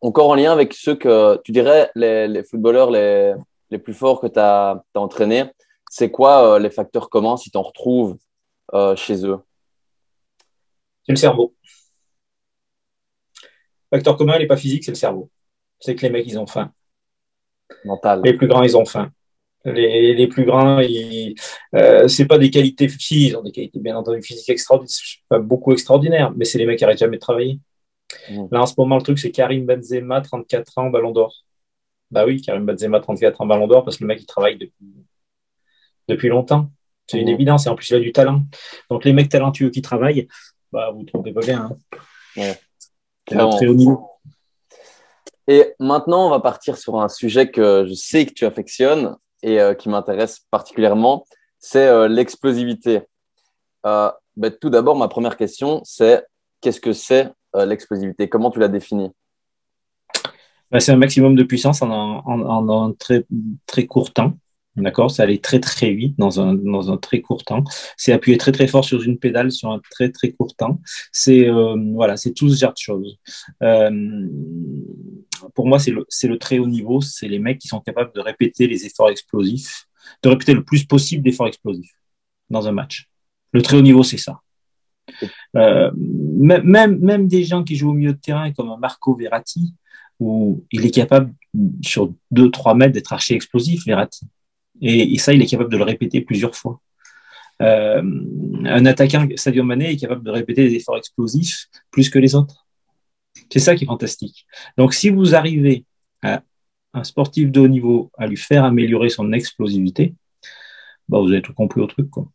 encore 0.00 0.30
en 0.30 0.34
lien 0.36 0.52
avec 0.52 0.72
ceux 0.72 0.94
que 0.94 1.40
tu 1.42 1.52
dirais, 1.52 1.90
les, 1.96 2.28
les 2.28 2.44
footballeurs 2.44 2.90
les, 2.90 3.34
les, 3.70 3.78
plus 3.78 3.94
forts 3.94 4.20
que 4.20 4.28
tu 4.28 4.38
as, 4.38 4.84
as 4.94 5.00
entraînés, 5.00 5.44
c'est 5.90 6.10
quoi 6.10 6.54
euh, 6.54 6.58
les 6.58 6.70
facteurs 6.70 7.10
communs 7.10 7.36
si 7.36 7.50
tu 7.50 7.58
en 7.58 7.62
retrouves 7.62 8.16
euh, 8.74 8.94
chez 8.96 9.26
eux? 9.26 9.38
C'est 11.04 11.12
le 11.12 11.16
cerveau. 11.16 11.54
Le 13.96 14.00
facteur 14.00 14.18
commun, 14.18 14.34
il 14.36 14.40
n'est 14.40 14.46
pas 14.46 14.58
physique, 14.58 14.84
c'est 14.84 14.90
le 14.90 14.96
cerveau. 14.96 15.30
C'est 15.80 15.94
que 15.94 16.02
les 16.02 16.10
mecs, 16.10 16.26
ils 16.26 16.38
ont 16.38 16.46
faim. 16.46 16.70
Mental. 17.86 18.20
Les 18.22 18.34
plus 18.34 18.46
grands, 18.46 18.62
ils 18.62 18.76
ont 18.76 18.84
faim. 18.84 19.10
Les, 19.64 20.14
les 20.14 20.26
plus 20.28 20.44
grands, 20.44 20.80
euh, 21.74 22.08
c'est 22.08 22.26
pas 22.26 22.36
des 22.36 22.50
qualités, 22.50 22.90
si, 22.90 23.28
ils 23.28 23.36
ont 23.36 23.42
des 23.42 23.52
qualités 23.52 23.80
bien 23.80 23.96
entendu 23.96 24.20
physiques 24.22 24.50
extraordinaires, 24.50 24.94
pas 25.30 25.38
beaucoup 25.38 25.72
extraordinaires, 25.72 26.30
mais 26.36 26.44
c'est 26.44 26.58
les 26.58 26.66
mecs 26.66 26.76
qui 26.78 26.84
n'arrêtent 26.84 26.98
jamais 26.98 27.16
de 27.16 27.22
travailler. 27.22 27.58
Mmh. 28.30 28.48
Là, 28.50 28.62
en 28.62 28.66
ce 28.66 28.74
moment, 28.76 28.96
le 28.96 29.02
truc, 29.02 29.18
c'est 29.18 29.30
Karim 29.30 29.64
Benzema, 29.64 30.20
34 30.20 30.76
ans, 30.76 30.90
ballon 30.90 31.10
d'or. 31.10 31.34
Bah 32.10 32.26
oui, 32.26 32.42
Karim 32.42 32.66
Benzema, 32.66 33.00
34 33.00 33.40
ans, 33.40 33.46
ballon 33.46 33.66
d'or, 33.66 33.82
parce 33.82 33.96
que 33.96 34.04
le 34.04 34.08
mec, 34.08 34.20
il 34.20 34.26
travaille 34.26 34.58
depuis, 34.58 35.06
depuis 36.06 36.28
longtemps. 36.28 36.70
C'est 37.06 37.18
une 37.18 37.28
mmh. 37.28 37.34
évidence, 37.34 37.66
et 37.66 37.70
en 37.70 37.76
plus, 37.76 37.88
il 37.88 37.96
a 37.96 38.00
du 38.00 38.12
talent. 38.12 38.42
Donc, 38.90 39.06
les 39.06 39.14
mecs 39.14 39.30
talentueux 39.30 39.70
qui 39.70 39.80
travaillent, 39.80 40.28
bah, 40.70 40.90
vous 40.92 41.00
ne 41.00 41.06
trompez 41.06 41.32
pas 41.32 41.40
bien. 41.40 41.70
Hein. 42.36 42.54
Très 43.26 43.66
haut 43.66 43.74
niveau. 43.74 44.10
Et 45.48 45.74
maintenant, 45.78 46.26
on 46.26 46.30
va 46.30 46.40
partir 46.40 46.76
sur 46.76 47.00
un 47.00 47.08
sujet 47.08 47.50
que 47.50 47.84
je 47.86 47.94
sais 47.94 48.26
que 48.26 48.32
tu 48.32 48.44
affectionnes, 48.44 49.16
et 49.42 49.60
euh, 49.60 49.74
qui 49.74 49.88
m'intéresse 49.88 50.40
particulièrement, 50.50 51.24
c'est 51.58 51.86
euh, 51.86 52.08
l'explosivité. 52.08 53.02
Euh, 53.86 54.10
ben, 54.36 54.52
tout 54.60 54.70
d'abord, 54.70 54.96
ma 54.96 55.08
première 55.08 55.36
question, 55.36 55.80
c'est 55.84 56.24
qu'est-ce 56.60 56.80
que 56.80 56.92
c'est 56.92 57.30
l'explosivité? 57.54 58.28
Comment 58.28 58.50
tu 58.50 58.58
la 58.58 58.68
définis? 58.68 59.10
Ben, 60.70 60.78
C'est 60.78 60.92
un 60.92 60.96
maximum 60.96 61.34
de 61.34 61.42
puissance 61.42 61.80
en, 61.80 62.22
un 62.26 62.92
très, 62.92 63.24
très 63.64 63.86
court 63.86 64.12
temps. 64.12 64.34
D'accord 64.76 65.10
Ça 65.10 65.22
allait 65.22 65.38
très 65.38 65.58
très 65.58 65.92
vite 65.92 66.18
dans 66.18 66.40
un, 66.40 66.54
dans 66.54 66.90
un 66.92 66.98
très 66.98 67.22
court 67.22 67.44
temps. 67.44 67.64
C'est 67.96 68.12
appuyer 68.12 68.36
très 68.36 68.52
très 68.52 68.66
fort 68.66 68.84
sur 68.84 69.02
une 69.02 69.18
pédale 69.18 69.50
sur 69.50 69.70
un 69.70 69.80
très 69.90 70.10
très 70.10 70.32
court 70.32 70.54
temps. 70.54 70.80
C'est 71.12 71.48
voilà, 71.94 72.16
c'est 72.16 72.32
tout 72.32 72.50
ce 72.50 72.56
genre 72.56 72.72
de 72.72 72.78
choses. 72.78 73.18
Euh, 73.62 74.28
pour 75.54 75.66
moi, 75.66 75.78
c'est 75.78 75.90
le, 75.90 76.06
le, 76.24 76.38
très 76.38 76.58
haut 76.58 76.66
niveau. 76.66 77.00
C'est 77.00 77.28
les 77.28 77.38
mecs 77.38 77.58
qui 77.58 77.68
sont 77.68 77.80
capables 77.80 78.12
de 78.14 78.20
répéter 78.20 78.66
les 78.66 78.84
efforts 78.84 79.10
explosifs, 79.10 79.86
de 80.22 80.28
répéter 80.28 80.52
le 80.52 80.64
plus 80.64 80.84
possible 80.84 81.22
d'efforts 81.22 81.48
explosifs 81.48 81.96
dans 82.50 82.68
un 82.68 82.72
match. 82.72 83.08
Le 83.52 83.62
très 83.62 83.78
haut 83.78 83.82
niveau, 83.82 84.02
c'est 84.02 84.18
ça. 84.18 84.40
Euh, 85.56 85.90
même, 85.94 86.98
même 86.98 87.28
des 87.28 87.44
gens 87.44 87.64
qui 87.64 87.76
jouent 87.76 87.90
au 87.90 87.94
milieu 87.94 88.12
de 88.12 88.18
terrain 88.18 88.52
comme 88.52 88.78
Marco 88.78 89.14
Verratti, 89.14 89.74
où 90.18 90.64
il 90.70 90.84
est 90.84 90.90
capable 90.90 91.32
sur 91.82 92.12
2-3 92.34 92.76
mètres 92.76 92.92
d'être 92.92 93.12
archi 93.12 93.34
explosif, 93.34 93.84
Verratti. 93.86 94.26
Et, 94.82 95.18
ça, 95.18 95.32
il 95.32 95.42
est 95.42 95.46
capable 95.46 95.70
de 95.70 95.76
le 95.76 95.84
répéter 95.84 96.20
plusieurs 96.20 96.54
fois. 96.54 96.80
Euh, 97.62 98.02
un 98.64 98.86
attaquant, 98.86 99.26
Sadio 99.36 99.64
Mané, 99.64 99.92
est 99.92 99.96
capable 99.96 100.22
de 100.22 100.30
répéter 100.30 100.68
des 100.68 100.74
efforts 100.74 100.98
explosifs 100.98 101.66
plus 101.90 102.10
que 102.10 102.18
les 102.18 102.34
autres. 102.34 102.66
C'est 103.50 103.58
ça 103.58 103.74
qui 103.74 103.84
est 103.84 103.86
fantastique. 103.86 104.46
Donc, 104.76 104.94
si 104.94 105.10
vous 105.10 105.34
arrivez 105.34 105.84
à 106.22 106.42
un 106.92 107.04
sportif 107.04 107.50
de 107.50 107.60
haut 107.60 107.68
niveau 107.68 108.10
à 108.18 108.26
lui 108.26 108.36
faire 108.36 108.64
améliorer 108.64 109.08
son 109.08 109.32
explosivité, 109.32 110.14
bah, 111.08 111.18
vous 111.20 111.30
avez 111.30 111.42
tout 111.42 111.54
compris 111.54 111.80
au 111.80 111.86
truc. 111.86 112.10
Quoi. 112.10 112.26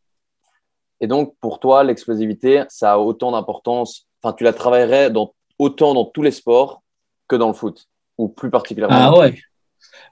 Et 0.99 1.07
donc, 1.07 1.35
pour 1.41 1.59
toi, 1.59 1.83
l'explosivité, 1.83 2.63
ça 2.69 2.93
a 2.93 2.97
autant 2.97 3.31
d'importance, 3.31 4.07
enfin, 4.21 4.33
tu 4.33 4.43
la 4.43 4.53
travaillerais 4.53 5.09
dans, 5.09 5.33
autant 5.57 5.93
dans 5.93 6.05
tous 6.05 6.21
les 6.21 6.31
sports 6.31 6.83
que 7.27 7.35
dans 7.35 7.47
le 7.47 7.53
foot, 7.53 7.87
ou 8.17 8.29
plus 8.29 8.51
particulièrement? 8.51 8.95
Ah 8.95 9.17
ouais. 9.17 9.39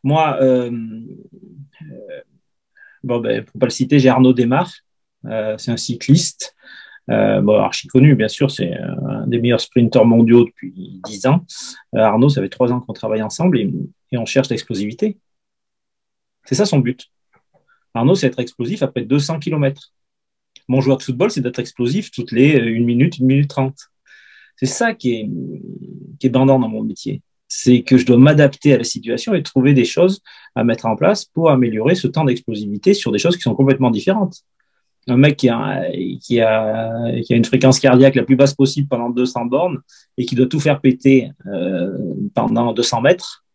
Moi, 0.03 0.37
euh, 0.41 0.71
euh, 0.71 2.21
bon, 3.03 3.19
ben, 3.19 3.43
pour 3.43 3.55
ne 3.55 3.59
pas 3.59 3.67
le 3.67 3.71
citer, 3.71 3.99
j'ai 3.99 4.09
Arnaud 4.09 4.33
Desmar, 4.33 4.71
euh, 5.25 5.57
c'est 5.57 5.71
un 5.71 5.77
cycliste 5.77 6.55
bon, 7.07 7.57
archi 7.57 7.87
connu, 7.87 8.13
bien 8.13 8.27
sûr, 8.27 8.51
c'est 8.51 8.71
un 8.71 9.25
des 9.25 9.39
meilleurs 9.39 9.61
sprinteurs 9.61 10.05
mondiaux 10.05 10.45
depuis 10.45 11.01
10 11.05 11.25
ans. 11.25 11.43
Arnaud, 11.93 12.29
ça 12.29 12.39
fait 12.39 12.49
3 12.49 12.71
ans 12.71 12.81
qu'on 12.81 12.93
travaille 12.93 13.23
ensemble 13.23 13.59
et, 13.59 13.71
on 14.13 14.25
cherche 14.25 14.49
l'explosivité. 14.49 15.17
C'est 16.45 16.55
ça 16.55 16.65
son 16.65 16.79
but. 16.79 17.07
Arnaud, 17.95 18.13
c'est 18.13 18.27
être 18.27 18.39
explosif 18.39 18.83
après 18.83 19.01
200 19.01 19.39
km. 19.39 19.91
Mon 20.67 20.81
joueur 20.81 20.97
de 20.97 21.03
football, 21.03 21.31
c'est 21.31 21.41
d'être 21.41 21.57
explosif 21.57 22.11
toutes 22.11 22.31
les 22.31 22.59
1 22.59 22.85
minute, 22.85 23.15
1 23.19 23.25
minute 23.25 23.49
30. 23.49 23.75
C'est 24.55 24.67
ça 24.67 24.93
qui 24.93 25.13
est, 25.13 25.29
qui 26.19 26.27
est 26.27 26.29
bandant 26.29 26.59
dans 26.59 26.69
mon 26.69 26.83
métier. 26.83 27.23
C'est 27.49 27.81
que 27.81 27.97
je 27.97 28.05
dois 28.05 28.17
m'adapter 28.17 28.73
à 28.73 28.77
la 28.77 28.83
situation 28.85 29.33
et 29.33 29.43
trouver 29.43 29.73
des 29.73 29.85
choses 29.85 30.21
à 30.55 30.63
mettre 30.63 30.85
en 30.85 30.95
place 30.95 31.25
pour 31.25 31.49
améliorer 31.49 31.95
ce 31.95 32.07
temps 32.07 32.23
d'explosivité 32.23 32.93
sur 32.93 33.11
des 33.11 33.19
choses 33.19 33.35
qui 33.35 33.41
sont 33.41 33.55
complètement 33.55 33.91
différentes 33.91 34.43
un 35.09 35.17
mec 35.17 35.37
qui 35.37 35.49
a, 35.49 35.83
qui, 36.21 36.39
a, 36.39 37.21
qui 37.21 37.33
a 37.33 37.35
une 37.35 37.45
fréquence 37.45 37.79
cardiaque 37.79 38.15
la 38.15 38.23
plus 38.23 38.35
basse 38.35 38.53
possible 38.53 38.87
pendant 38.87 39.09
200 39.09 39.45
bornes 39.45 39.79
et 40.17 40.25
qui 40.25 40.35
doit 40.35 40.45
tout 40.45 40.59
faire 40.59 40.81
péter 40.81 41.31
euh, 41.47 41.97
pendant 42.33 42.73
200 42.73 43.01
mètres, 43.01 43.45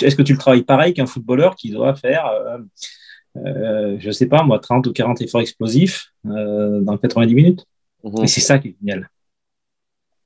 est-ce 0.00 0.16
que 0.16 0.22
tu 0.22 0.32
le 0.32 0.38
travailles 0.38 0.64
pareil 0.64 0.94
qu'un 0.94 1.06
footballeur 1.06 1.54
qui 1.54 1.70
doit 1.70 1.94
faire, 1.94 2.26
euh, 2.26 2.58
euh, 3.36 3.96
je 3.98 4.06
ne 4.06 4.12
sais 4.12 4.26
pas 4.26 4.42
moi, 4.42 4.58
30 4.58 4.86
ou 4.86 4.92
40 4.92 5.20
efforts 5.22 5.40
explosifs 5.40 6.12
dans 6.24 6.98
90 7.00 7.34
minutes? 7.34 7.66
Mhm. 8.04 8.24
Et 8.24 8.26
c'est 8.26 8.40
ça 8.40 8.58
qui 8.58 8.68
est 8.68 8.76
génial. 8.80 9.08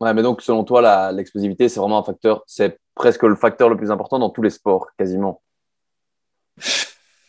Ouais, 0.03 0.13
mais 0.15 0.23
donc 0.23 0.43
selon 0.43 0.65
toi, 0.65 1.13
l'explosivité, 1.13 1.69
c'est 1.69 1.79
vraiment 1.79 2.01
un 2.01 2.03
facteur, 2.03 2.43
c'est 2.49 2.81
presque 2.97 3.23
le 3.23 3.37
facteur 3.37 3.69
le 3.69 3.77
plus 3.77 3.93
important 3.93 4.19
dans 4.19 4.31
tous 4.31 4.43
les 4.43 4.51
sports, 4.51 4.89
quasiment. 4.99 5.41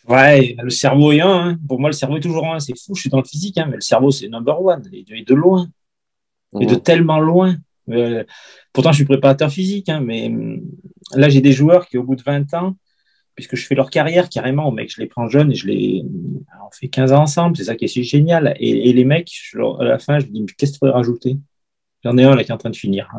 Ouais, 0.08 0.56
le 0.60 0.72
cerveau 0.72 1.12
est 1.12 1.22
un. 1.22 1.50
Hein. 1.50 1.58
Pour 1.68 1.80
moi, 1.80 1.90
le 1.90 1.94
cerveau 1.94 2.18
est 2.18 2.22
toujours 2.22 2.52
un. 2.52 2.60
C'est 2.60 2.74
fou, 2.76 2.96
je 2.96 3.02
suis 3.02 3.12
dans 3.12 3.20
le 3.20 3.26
physique, 3.26 3.60
hein, 3.60 3.68
mais 3.70 3.76
le 3.76 3.82
cerveau, 3.82 4.10
c'est 4.10 4.28
number 4.28 4.60
one. 4.60 4.90
Et 4.92 5.04
de, 5.04 5.24
de 5.24 5.36
loin. 5.36 5.68
Et 6.60 6.66
de 6.66 6.74
tellement 6.74 7.20
loin. 7.20 7.58
Euh, 7.90 8.24
pourtant, 8.74 8.92
je 8.92 8.98
suis 8.98 9.06
préparateur 9.06 9.52
physique, 9.52 9.90
hein, 9.90 10.02
mais 10.02 10.26
hum, 10.26 10.62
là, 11.14 11.30
j'ai 11.30 11.42
des 11.42 11.52
joueurs 11.52 11.86
qui, 11.88 12.00
au 12.00 12.04
bout 12.04 12.16
de 12.16 12.24
20 12.24 12.56
ans, 12.56 12.76
puisque 13.36 13.56
je 13.56 13.68
fais 13.68 13.76
leur 13.76 13.92
carrière 13.92 14.30
carrément, 14.30 14.72
mec, 14.72 14.92
je 14.92 15.00
les 15.00 15.08
prends 15.08 15.30
jeunes 15.30 15.52
et 15.52 15.56
je 15.56 15.68
les. 15.68 16.04
On 16.66 16.72
fait 16.72 16.88
15 16.88 17.14
ans 17.14 17.22
ensemble, 17.22 17.56
c'est 17.56 17.66
ça 17.66 17.76
qui 17.76 17.86
est 17.86 18.04
génial. 18.04 18.56
Et, 18.60 18.92
les 18.94 19.06
mecs, 19.06 19.32
à 19.80 19.84
la 19.84 20.00
fin, 20.00 20.18
je 20.18 20.26
dis, 20.26 20.44
qu'est-ce 20.58 20.72
que 20.72 20.76
tu 20.78 20.80
pourrais 20.80 20.92
rajouter? 20.92 21.38
J'en 22.04 22.18
ai 22.18 22.24
un 22.24 22.36
là 22.36 22.44
qui 22.44 22.52
est 22.52 22.54
en 22.54 22.58
train 22.58 22.70
de 22.70 22.76
finir. 22.76 23.10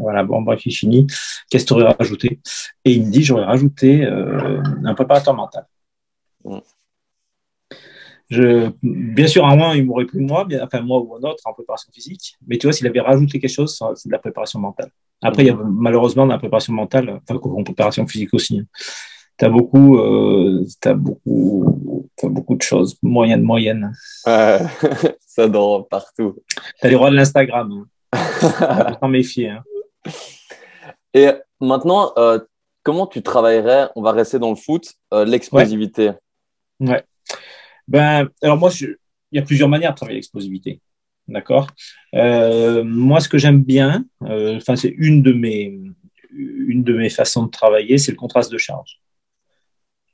voilà, 0.00 0.22
bon, 0.22 0.42
bref, 0.42 0.64
il 0.66 0.72
finit. 0.72 1.06
Qu'est-ce 1.50 1.64
que 1.64 1.68
tu 1.68 1.74
aurais 1.74 1.92
rajouté? 1.92 2.40
Et 2.84 2.92
il 2.92 3.06
me 3.06 3.10
dit, 3.10 3.22
j'aurais 3.22 3.44
rajouté 3.44 4.04
euh, 4.04 4.62
un 4.84 4.94
préparateur 4.94 5.34
mental. 5.34 5.66
Je, 8.30 8.70
bien 8.82 9.26
sûr, 9.26 9.46
un 9.46 9.56
moins, 9.56 9.74
il 9.74 9.86
m'aurait 9.86 10.04
pris 10.04 10.18
moi, 10.18 10.44
bien, 10.44 10.62
enfin 10.62 10.82
moi 10.82 11.00
ou 11.00 11.16
un 11.16 11.28
autre 11.28 11.42
en 11.46 11.54
préparation 11.54 11.90
physique. 11.92 12.36
Mais 12.46 12.58
tu 12.58 12.66
vois, 12.66 12.74
s'il 12.74 12.86
avait 12.86 13.00
rajouté 13.00 13.40
quelque 13.40 13.50
chose, 13.50 13.82
c'est 13.94 14.08
de 14.08 14.12
la 14.12 14.18
préparation 14.18 14.60
mentale. 14.60 14.90
Après, 15.22 15.44
il 15.44 15.46
y 15.46 15.50
a 15.50 15.54
malheureusement 15.54 16.26
de 16.26 16.32
la 16.32 16.38
préparation 16.38 16.74
mentale, 16.74 17.20
enfin 17.28 17.40
en 17.42 17.64
préparation 17.64 18.06
physique 18.06 18.34
aussi. 18.34 18.60
Hein. 18.60 18.66
tu 19.38 19.44
as 19.46 19.48
beaucoup, 19.48 19.98
euh, 19.98 20.64
as 20.84 20.92
beaucoup, 20.92 22.06
as 22.22 22.28
beaucoup 22.28 22.54
de 22.54 22.62
choses, 22.62 22.98
moyenne, 23.02 23.42
moyenne. 23.42 23.92
ça 24.24 25.48
dort 25.48 25.88
partout. 25.88 26.36
Tu 26.80 26.86
as 26.86 26.90
les 26.90 26.96
rois 26.96 27.10
de 27.10 27.16
l'Instagram. 27.16 27.72
Hein. 27.72 27.86
T'en 29.00 29.08
méfier. 29.08 29.50
Hein. 29.50 29.62
Et 31.14 31.30
maintenant, 31.60 32.12
euh, 32.16 32.38
comment 32.82 33.06
tu 33.06 33.22
travaillerais, 33.22 33.88
on 33.96 34.02
va 34.02 34.12
rester 34.12 34.38
dans 34.38 34.50
le 34.50 34.56
foot, 34.56 34.94
euh, 35.12 35.24
l'explosivité? 35.24 36.12
Ouais. 36.80 37.02
Ben, 37.86 38.28
alors 38.42 38.58
moi, 38.58 38.70
il 38.80 38.96
y 39.32 39.38
a 39.38 39.42
plusieurs 39.42 39.68
manières 39.68 39.92
de 39.92 39.96
travailler 39.96 40.16
l'explosivité. 40.16 40.80
D'accord? 41.26 41.68
Euh, 42.14 42.84
Moi, 42.84 43.20
ce 43.20 43.28
que 43.28 43.38
j'aime 43.38 43.62
bien, 43.62 44.04
enfin, 44.20 44.76
c'est 44.76 44.94
une 44.96 45.22
de 45.22 45.32
mes 45.32 45.78
une 46.30 46.84
de 46.84 46.94
mes 46.94 47.08
façons 47.08 47.46
de 47.46 47.50
travailler, 47.50 47.98
c'est 47.98 48.12
le 48.12 48.16
contraste 48.16 48.52
de 48.52 48.58
charge. 48.58 49.00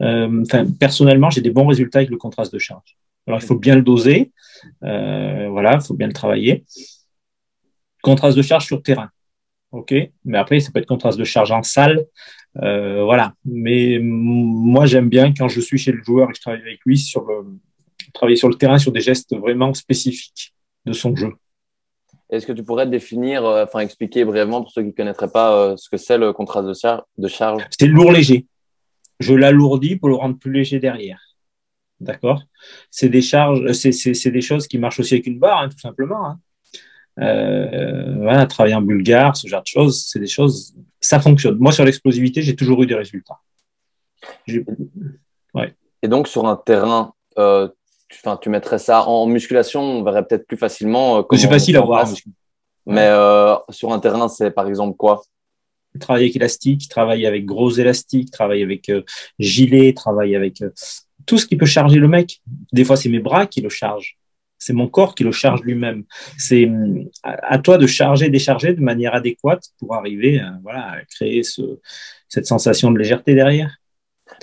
Enfin, 0.00 0.66
personnellement, 0.78 1.28
j'ai 1.28 1.40
des 1.40 1.50
bons 1.50 1.66
résultats 1.66 1.98
avec 1.98 2.10
le 2.10 2.16
contraste 2.16 2.52
de 2.52 2.58
charge. 2.58 2.96
Alors, 3.26 3.40
il 3.40 3.46
faut 3.46 3.58
bien 3.58 3.74
le 3.74 3.82
doser, 3.82 4.32
voilà, 4.80 5.74
il 5.74 5.86
faut 5.86 5.94
bien 5.94 6.06
le 6.06 6.12
travailler. 6.12 6.64
Contraste 8.04 8.36
de 8.36 8.42
charge 8.42 8.66
sur 8.66 8.82
terrain 8.82 9.10
ok. 9.74 9.94
Mais 10.24 10.38
après, 10.38 10.60
ça 10.60 10.70
peut 10.70 10.80
être 10.80 10.86
contraste 10.86 11.18
de 11.18 11.24
charge 11.24 11.50
en 11.50 11.62
salle, 11.62 12.06
euh, 12.62 13.02
voilà. 13.04 13.34
Mais 13.44 13.98
moi, 14.00 14.86
j'aime 14.86 15.08
bien 15.08 15.34
quand 15.34 15.48
je 15.48 15.60
suis 15.60 15.78
chez 15.78 15.92
le 15.92 16.02
joueur 16.02 16.28
et 16.28 16.32
que 16.32 16.36
je 16.36 16.42
travaille 16.42 16.62
avec 16.62 16.80
lui 16.86 16.96
sur 16.96 17.24
le 17.24 17.44
travailler 18.12 18.36
sur 18.36 18.48
le 18.48 18.54
terrain 18.54 18.78
sur 18.78 18.92
des 18.92 19.00
gestes 19.00 19.36
vraiment 19.36 19.74
spécifiques 19.74 20.54
de 20.84 20.92
son 20.92 21.16
jeu. 21.16 21.32
Est-ce 22.30 22.46
que 22.46 22.52
tu 22.52 22.62
pourrais 22.62 22.86
définir, 22.86 23.44
euh, 23.44 23.64
enfin 23.64 23.80
expliquer 23.80 24.24
brièvement 24.24 24.62
pour 24.62 24.70
ceux 24.70 24.82
qui 24.82 24.88
ne 24.88 24.92
connaîtraient 24.92 25.30
pas 25.30 25.56
euh, 25.56 25.76
ce 25.76 25.88
que 25.88 25.96
c'est 25.96 26.16
le 26.16 26.32
contraste 26.32 26.68
de, 26.68 26.74
charge 26.74 27.02
de 27.18 27.28
charge? 27.28 27.62
C'est 27.76 27.88
lourd 27.88 28.12
léger. 28.12 28.46
Je 29.18 29.34
l'alourdis 29.34 29.96
pour 29.96 30.08
le 30.08 30.14
rendre 30.14 30.38
plus 30.38 30.52
léger 30.52 30.78
derrière. 30.78 31.20
D'accord? 31.98 32.42
C'est 32.90 33.08
des 33.08 33.22
charges, 33.22 33.72
c'est 33.72 34.30
des 34.30 34.40
choses 34.40 34.68
qui 34.68 34.78
marchent 34.78 35.00
aussi 35.00 35.14
avec 35.14 35.26
une 35.26 35.38
barre, 35.38 35.62
hein, 35.62 35.68
tout 35.68 35.78
simplement. 35.78 36.26
Hein. 36.26 36.38
Euh, 37.20 38.16
voilà, 38.16 38.46
travailler 38.46 38.74
en 38.74 38.82
bulgare, 38.82 39.36
ce 39.36 39.46
genre 39.46 39.62
de 39.62 39.66
choses, 39.66 40.04
c'est 40.08 40.18
des 40.18 40.26
choses, 40.26 40.74
ça 41.00 41.20
fonctionne. 41.20 41.56
Moi, 41.58 41.70
sur 41.70 41.84
l'explosivité, 41.84 42.42
j'ai 42.42 42.56
toujours 42.56 42.82
eu 42.82 42.86
des 42.86 42.96
résultats. 42.96 43.38
Ouais. 45.54 45.74
Et 46.02 46.08
donc, 46.08 46.26
sur 46.26 46.46
un 46.46 46.56
terrain, 46.56 47.12
euh, 47.38 47.68
tu, 48.08 48.18
tu 48.40 48.48
mettrais 48.50 48.78
ça 48.78 49.06
en 49.06 49.26
musculation, 49.26 49.80
on 49.80 50.02
verrait 50.02 50.26
peut-être 50.26 50.46
plus 50.46 50.56
facilement. 50.56 51.18
Euh, 51.18 51.22
c'est 51.36 51.48
facile 51.48 51.76
à 51.76 51.82
voir. 51.82 52.08
Mais 52.86 53.06
euh, 53.06 53.54
sur 53.70 53.92
un 53.92 53.98
terrain, 53.98 54.28
c'est 54.28 54.50
par 54.50 54.66
exemple 54.68 54.96
quoi? 54.96 55.22
Travailler 56.00 56.26
avec 56.26 56.36
élastique, 56.36 56.88
travailler 56.88 57.26
avec 57.26 57.46
gros 57.46 57.70
élastiques, 57.70 58.32
travailler 58.32 58.64
avec 58.64 58.88
euh, 58.88 59.02
gilet, 59.38 59.92
travailler 59.94 60.34
avec 60.34 60.60
euh, 60.60 60.70
tout 61.24 61.38
ce 61.38 61.46
qui 61.46 61.56
peut 61.56 61.66
charger 61.66 62.00
le 62.00 62.08
mec. 62.08 62.42
Des 62.72 62.84
fois, 62.84 62.96
c'est 62.96 63.08
mes 63.08 63.20
bras 63.20 63.46
qui 63.46 63.60
le 63.60 63.68
chargent. 63.68 64.16
C'est 64.64 64.72
mon 64.72 64.88
corps 64.88 65.14
qui 65.14 65.24
le 65.24 65.32
charge 65.32 65.60
lui-même. 65.60 66.04
C'est 66.38 66.66
hum, 66.66 67.04
à 67.22 67.58
toi 67.58 67.76
de 67.76 67.86
charger, 67.86 68.30
décharger 68.30 68.72
de 68.72 68.80
manière 68.80 69.14
adéquate 69.14 69.64
pour 69.78 69.94
arriver 69.94 70.40
à, 70.40 70.58
voilà, 70.62 70.92
à 70.92 71.04
créer 71.04 71.42
ce, 71.42 71.80
cette 72.28 72.46
sensation 72.46 72.90
de 72.90 72.98
légèreté 72.98 73.34
derrière. 73.34 73.76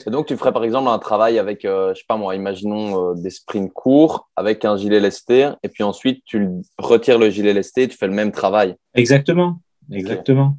Et 0.05 0.11
donc, 0.11 0.27
tu 0.27 0.37
ferais 0.37 0.53
par 0.53 0.63
exemple 0.63 0.89
un 0.89 0.99
travail 0.99 1.39
avec, 1.39 1.65
euh, 1.65 1.93
je 1.95 1.99
sais 1.99 2.05
pas 2.07 2.17
moi, 2.17 2.35
imaginons 2.35 3.11
euh, 3.11 3.13
des 3.15 3.31
sprints 3.31 3.73
courts 3.73 4.29
avec 4.35 4.63
un 4.63 4.77
gilet 4.77 4.99
lesté, 4.99 5.49
et 5.63 5.69
puis 5.69 5.83
ensuite 5.83 6.23
tu 6.23 6.47
retires 6.77 7.17
le 7.17 7.31
gilet 7.31 7.53
lesté, 7.53 7.87
tu 7.87 7.97
fais 7.97 8.07
le 8.07 8.13
même 8.13 8.31
travail. 8.31 8.75
Exactement, 8.93 9.59
exactement. 9.91 10.57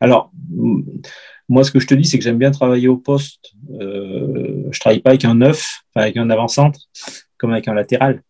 Alors, 0.00 0.30
moi, 1.48 1.64
ce 1.64 1.70
que 1.70 1.80
je 1.80 1.86
te 1.86 1.94
dis, 1.94 2.04
c'est 2.04 2.18
que 2.18 2.24
j'aime 2.24 2.38
bien 2.38 2.50
travailler 2.50 2.88
au 2.88 2.96
poste. 2.96 3.52
Euh, 3.80 4.64
je 4.70 4.80
travaille 4.80 5.00
pas 5.00 5.10
avec 5.10 5.24
un 5.24 5.34
neuf, 5.34 5.80
avec 5.94 6.16
un 6.16 6.28
avant-centre, 6.30 6.80
comme 7.38 7.52
avec 7.52 7.68
un 7.68 7.74
latéral. 7.74 8.22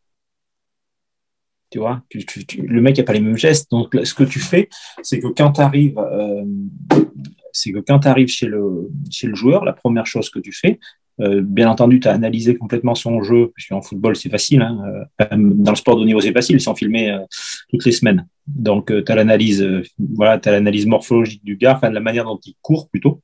Tu 1.73 1.79
vois, 1.79 2.02
le 2.12 2.81
mec 2.83 2.99
n'a 2.99 3.02
pas 3.02 3.14
les 3.14 3.21
mêmes 3.21 3.38
gestes. 3.38 3.71
Donc, 3.71 3.97
ce 4.05 4.12
que 4.12 4.25
tu 4.25 4.41
fais, 4.41 4.69
c'est 5.02 5.21
que 5.21 5.29
quand 5.29 5.52
tu 5.52 5.62
arrives, 5.62 5.99
euh, 5.99 6.45
c'est 7.50 7.73
que 7.73 7.79
quand 7.79 7.99
chez 8.26 8.47
le, 8.47 8.91
chez 9.11 9.26
le 9.26 9.35
joueur, 9.35 9.64
la 9.64 9.73
première 9.73 10.05
chose 10.05 10.29
que 10.29 10.38
tu 10.38 10.52
fais, 10.52 10.79
euh, 11.23 11.41
bien 11.43 11.71
entendu, 11.71 11.99
tu 11.99 12.09
as 12.09 12.12
analysé 12.12 12.57
complètement 12.57 12.95
son 12.95 13.23
jeu, 13.23 13.52
parce 13.57 13.69
qu'en 13.69 13.81
football, 13.81 14.17
c'est 14.17 14.29
facile. 14.29 14.61
Hein, 14.61 14.85
euh, 15.23 15.26
dans 15.33 15.73
le 15.73 15.76
sport 15.76 15.97
de 15.97 16.02
haut 16.02 16.05
niveau, 16.05 16.21
c'est 16.21 16.35
facile, 16.35 16.57
ils 16.57 16.61
sont 16.61 16.75
filmés 16.75 17.19
toutes 17.71 17.87
les 17.87 17.93
semaines. 17.93 18.26
Donc, 18.47 18.93
tu 19.05 19.11
as 19.11 19.14
l'analyse 19.14 19.67
voilà, 19.99 20.38
morphologique 20.87 21.43
du 21.43 21.57
gars, 21.57 21.76
enfin, 21.76 21.88
de 21.88 21.95
la 21.95 22.00
manière 22.00 22.26
dont 22.26 22.41
il 22.45 22.55
court 22.61 22.91
plutôt, 22.91 23.23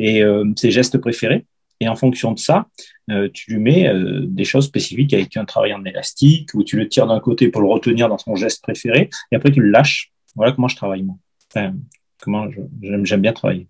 et 0.00 0.22
ses 0.56 0.72
gestes 0.72 0.98
préférés. 0.98 1.46
Et 1.80 1.88
en 1.88 1.96
fonction 1.96 2.32
de 2.32 2.38
ça, 2.38 2.66
euh, 3.10 3.28
tu 3.32 3.52
lui 3.52 3.60
mets 3.60 3.88
euh, 3.88 4.22
des 4.24 4.44
choses 4.44 4.66
spécifiques 4.66 5.12
avec 5.12 5.36
un 5.36 5.44
travail 5.44 5.74
en 5.74 5.84
élastique, 5.84 6.50
où 6.54 6.64
tu 6.64 6.76
le 6.76 6.88
tires 6.88 7.06
d'un 7.06 7.20
côté 7.20 7.48
pour 7.48 7.60
le 7.60 7.68
retenir 7.68 8.08
dans 8.08 8.18
son 8.18 8.34
geste 8.34 8.62
préféré, 8.62 9.10
et 9.30 9.36
après 9.36 9.50
tu 9.50 9.60
le 9.60 9.70
lâches. 9.70 10.12
Voilà 10.34 10.52
comment 10.52 10.68
je 10.68 10.76
travaille 10.76 11.02
moi. 11.02 11.16
Enfin, 11.50 11.74
comment 12.20 12.48
j'aime 12.82 13.20
bien 13.20 13.32
travailler. 13.32 13.68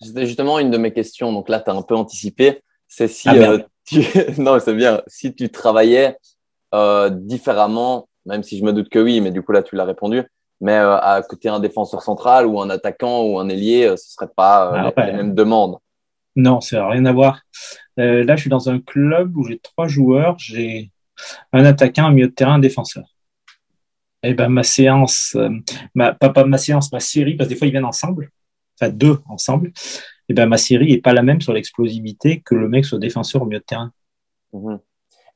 C'était 0.00 0.26
justement 0.26 0.58
une 0.58 0.70
de 0.70 0.78
mes 0.78 0.92
questions. 0.92 1.32
Donc 1.32 1.48
là, 1.48 1.60
tu 1.60 1.70
as 1.70 1.74
un 1.74 1.82
peu 1.82 1.94
anticipé. 1.94 2.60
C'est 2.88 3.08
si 3.08 3.28
ah, 3.28 3.34
euh, 3.34 3.58
tu... 3.84 4.02
non, 4.38 4.58
c'est 4.58 4.74
bien. 4.74 5.00
Si 5.06 5.34
tu 5.34 5.48
travaillais 5.48 6.16
différemment, 7.10 8.08
même 8.24 8.42
si 8.42 8.58
je 8.58 8.64
me 8.64 8.72
doute 8.72 8.88
que 8.88 8.98
oui, 8.98 9.20
mais 9.20 9.30
du 9.30 9.42
coup 9.42 9.52
là, 9.52 9.62
tu 9.62 9.76
l'as 9.76 9.84
répondu. 9.84 10.22
Mais 10.62 10.76
à 10.76 11.22
côté 11.28 11.48
un 11.48 11.60
défenseur 11.60 12.02
central 12.02 12.46
ou 12.46 12.60
un 12.60 12.70
attaquant 12.70 13.24
ou 13.24 13.38
un 13.38 13.48
ailier, 13.48 13.94
ce 13.96 14.12
serait 14.12 14.30
pas 14.34 14.92
ah, 14.96 15.06
les 15.06 15.12
mêmes 15.12 15.34
demandes. 15.34 15.76
Non, 16.36 16.60
ça 16.60 16.78
n'a 16.78 16.88
rien 16.88 17.04
à 17.04 17.12
voir. 17.12 17.42
Euh, 17.98 18.24
là, 18.24 18.36
je 18.36 18.42
suis 18.42 18.50
dans 18.50 18.70
un 18.70 18.80
club 18.80 19.36
où 19.36 19.44
j'ai 19.46 19.58
trois 19.58 19.88
joueurs. 19.88 20.38
J'ai 20.38 20.90
un 21.52 21.64
attaquant, 21.64 22.06
un 22.06 22.12
milieu 22.12 22.28
de 22.28 22.32
terrain, 22.32 22.54
un 22.54 22.58
défenseur. 22.58 23.04
Et 24.24 24.30
eh 24.30 24.34
ben 24.34 24.48
ma 24.48 24.62
séance, 24.62 25.34
euh, 25.34 25.48
ma, 25.96 26.14
pas, 26.14 26.44
ma 26.44 26.56
séance, 26.56 26.92
ma 26.92 27.00
série, 27.00 27.34
parce 27.34 27.48
que 27.48 27.54
des 27.54 27.58
fois 27.58 27.66
ils 27.66 27.72
viennent 27.72 27.84
ensemble, 27.84 28.30
enfin 28.80 28.88
deux 28.88 29.18
ensemble. 29.28 29.68
Et 29.68 29.72
eh 30.28 30.34
ben 30.34 30.46
ma 30.46 30.58
série 30.58 30.92
est 30.92 31.00
pas 31.00 31.12
la 31.12 31.22
même 31.22 31.40
sur 31.40 31.52
l'explosivité 31.52 32.40
que 32.40 32.54
le 32.54 32.68
mec 32.68 32.84
soit 32.84 33.00
défenseur 33.00 33.42
au 33.42 33.46
milieu 33.46 33.58
de 33.58 33.64
terrain. 33.64 33.90
Mhm. 34.52 34.78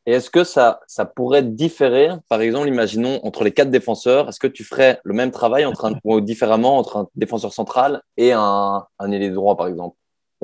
Et 0.07 0.13
est-ce 0.13 0.31
que 0.31 0.45
ça, 0.45 0.79
ça 0.87 1.05
pourrait 1.05 1.43
différer, 1.43 2.11
par 2.29 2.41
exemple, 2.41 2.69
imaginons 2.69 3.19
entre 3.27 3.43
les 3.43 3.51
quatre 3.51 3.73
défenseurs, 3.73 4.29
est-ce 4.29 4.39
que 4.39 4.47
tu 4.47 4.63
ferais 4.63 5.01
le 5.03 5.15
même 5.15 5.33
travail 5.33 5.65
entre 5.65 5.87
un, 5.87 5.99
ou 6.05 6.21
différemment 6.21 6.79
entre 6.79 6.97
un 6.97 7.09
défenseur 7.17 7.53
central 7.53 8.03
et 8.17 8.31
un, 8.31 8.87
un 9.01 9.11
ailier 9.11 9.31
droit, 9.31 9.57
par 9.57 9.67
exemple? 9.67 9.97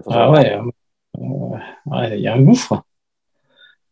Ah 0.06 0.30
ouais, 0.30 0.58
il 2.16 2.20
y 2.20 2.26
a 2.26 2.34
un 2.34 2.40
gouffre. 2.40 2.82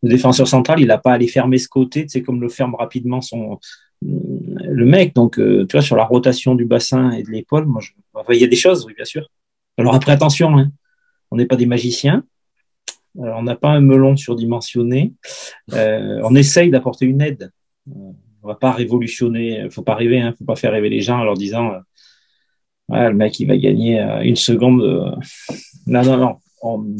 Le 0.03 0.09
défenseur 0.09 0.47
central, 0.47 0.79
il 0.79 0.87
n'a 0.87 0.97
pas 0.97 1.11
à 1.11 1.13
aller 1.13 1.27
fermer 1.27 1.59
ce 1.59 1.67
côté, 1.67 2.05
c'est 2.07 2.23
comme 2.23 2.41
le 2.41 2.49
ferme 2.49 2.73
rapidement 2.75 3.21
son 3.21 3.59
le 4.01 4.85
mec. 4.85 5.15
Donc, 5.15 5.39
euh, 5.39 5.65
tu 5.67 5.73
vois, 5.73 5.81
sur 5.81 5.95
la 5.95 6.03
rotation 6.03 6.55
du 6.55 6.65
bassin 6.65 7.11
et 7.11 7.23
de 7.23 7.29
l'épaule, 7.29 7.65
moi, 7.65 7.81
je... 7.81 7.91
il 8.33 8.41
y 8.41 8.43
a 8.43 8.47
des 8.47 8.55
choses, 8.55 8.85
oui, 8.85 8.93
bien 8.95 9.05
sûr. 9.05 9.29
Alors 9.77 9.95
après, 9.95 10.11
attention, 10.11 10.57
hein. 10.57 10.71
on 11.29 11.37
n'est 11.37 11.45
pas 11.45 11.55
des 11.55 11.65
magiciens. 11.65 12.23
Euh, 13.17 13.31
on 13.35 13.43
n'a 13.43 13.55
pas 13.55 13.69
un 13.69 13.81
melon 13.81 14.15
surdimensionné. 14.15 15.13
Euh, 15.73 16.21
on 16.23 16.35
essaye 16.35 16.69
d'apporter 16.69 17.05
une 17.05 17.21
aide. 17.21 17.51
On 17.87 18.47
va 18.47 18.55
pas 18.55 18.71
révolutionner. 18.71 19.61
Il 19.65 19.71
faut 19.71 19.83
pas 19.83 19.95
rêver. 19.95 20.17
Il 20.17 20.21
hein. 20.21 20.33
faut 20.37 20.45
pas 20.45 20.55
faire 20.55 20.71
rêver 20.71 20.89
les 20.89 21.01
gens 21.01 21.19
en 21.19 21.23
leur 21.23 21.35
disant 21.35 21.73
le 22.89 23.13
mec, 23.13 23.39
il 23.39 23.47
va 23.47 23.55
gagner 23.55 24.01
une 24.23 24.35
seconde. 24.35 25.15
Non, 25.91 26.03
non, 26.03 26.17
non. 26.17 26.95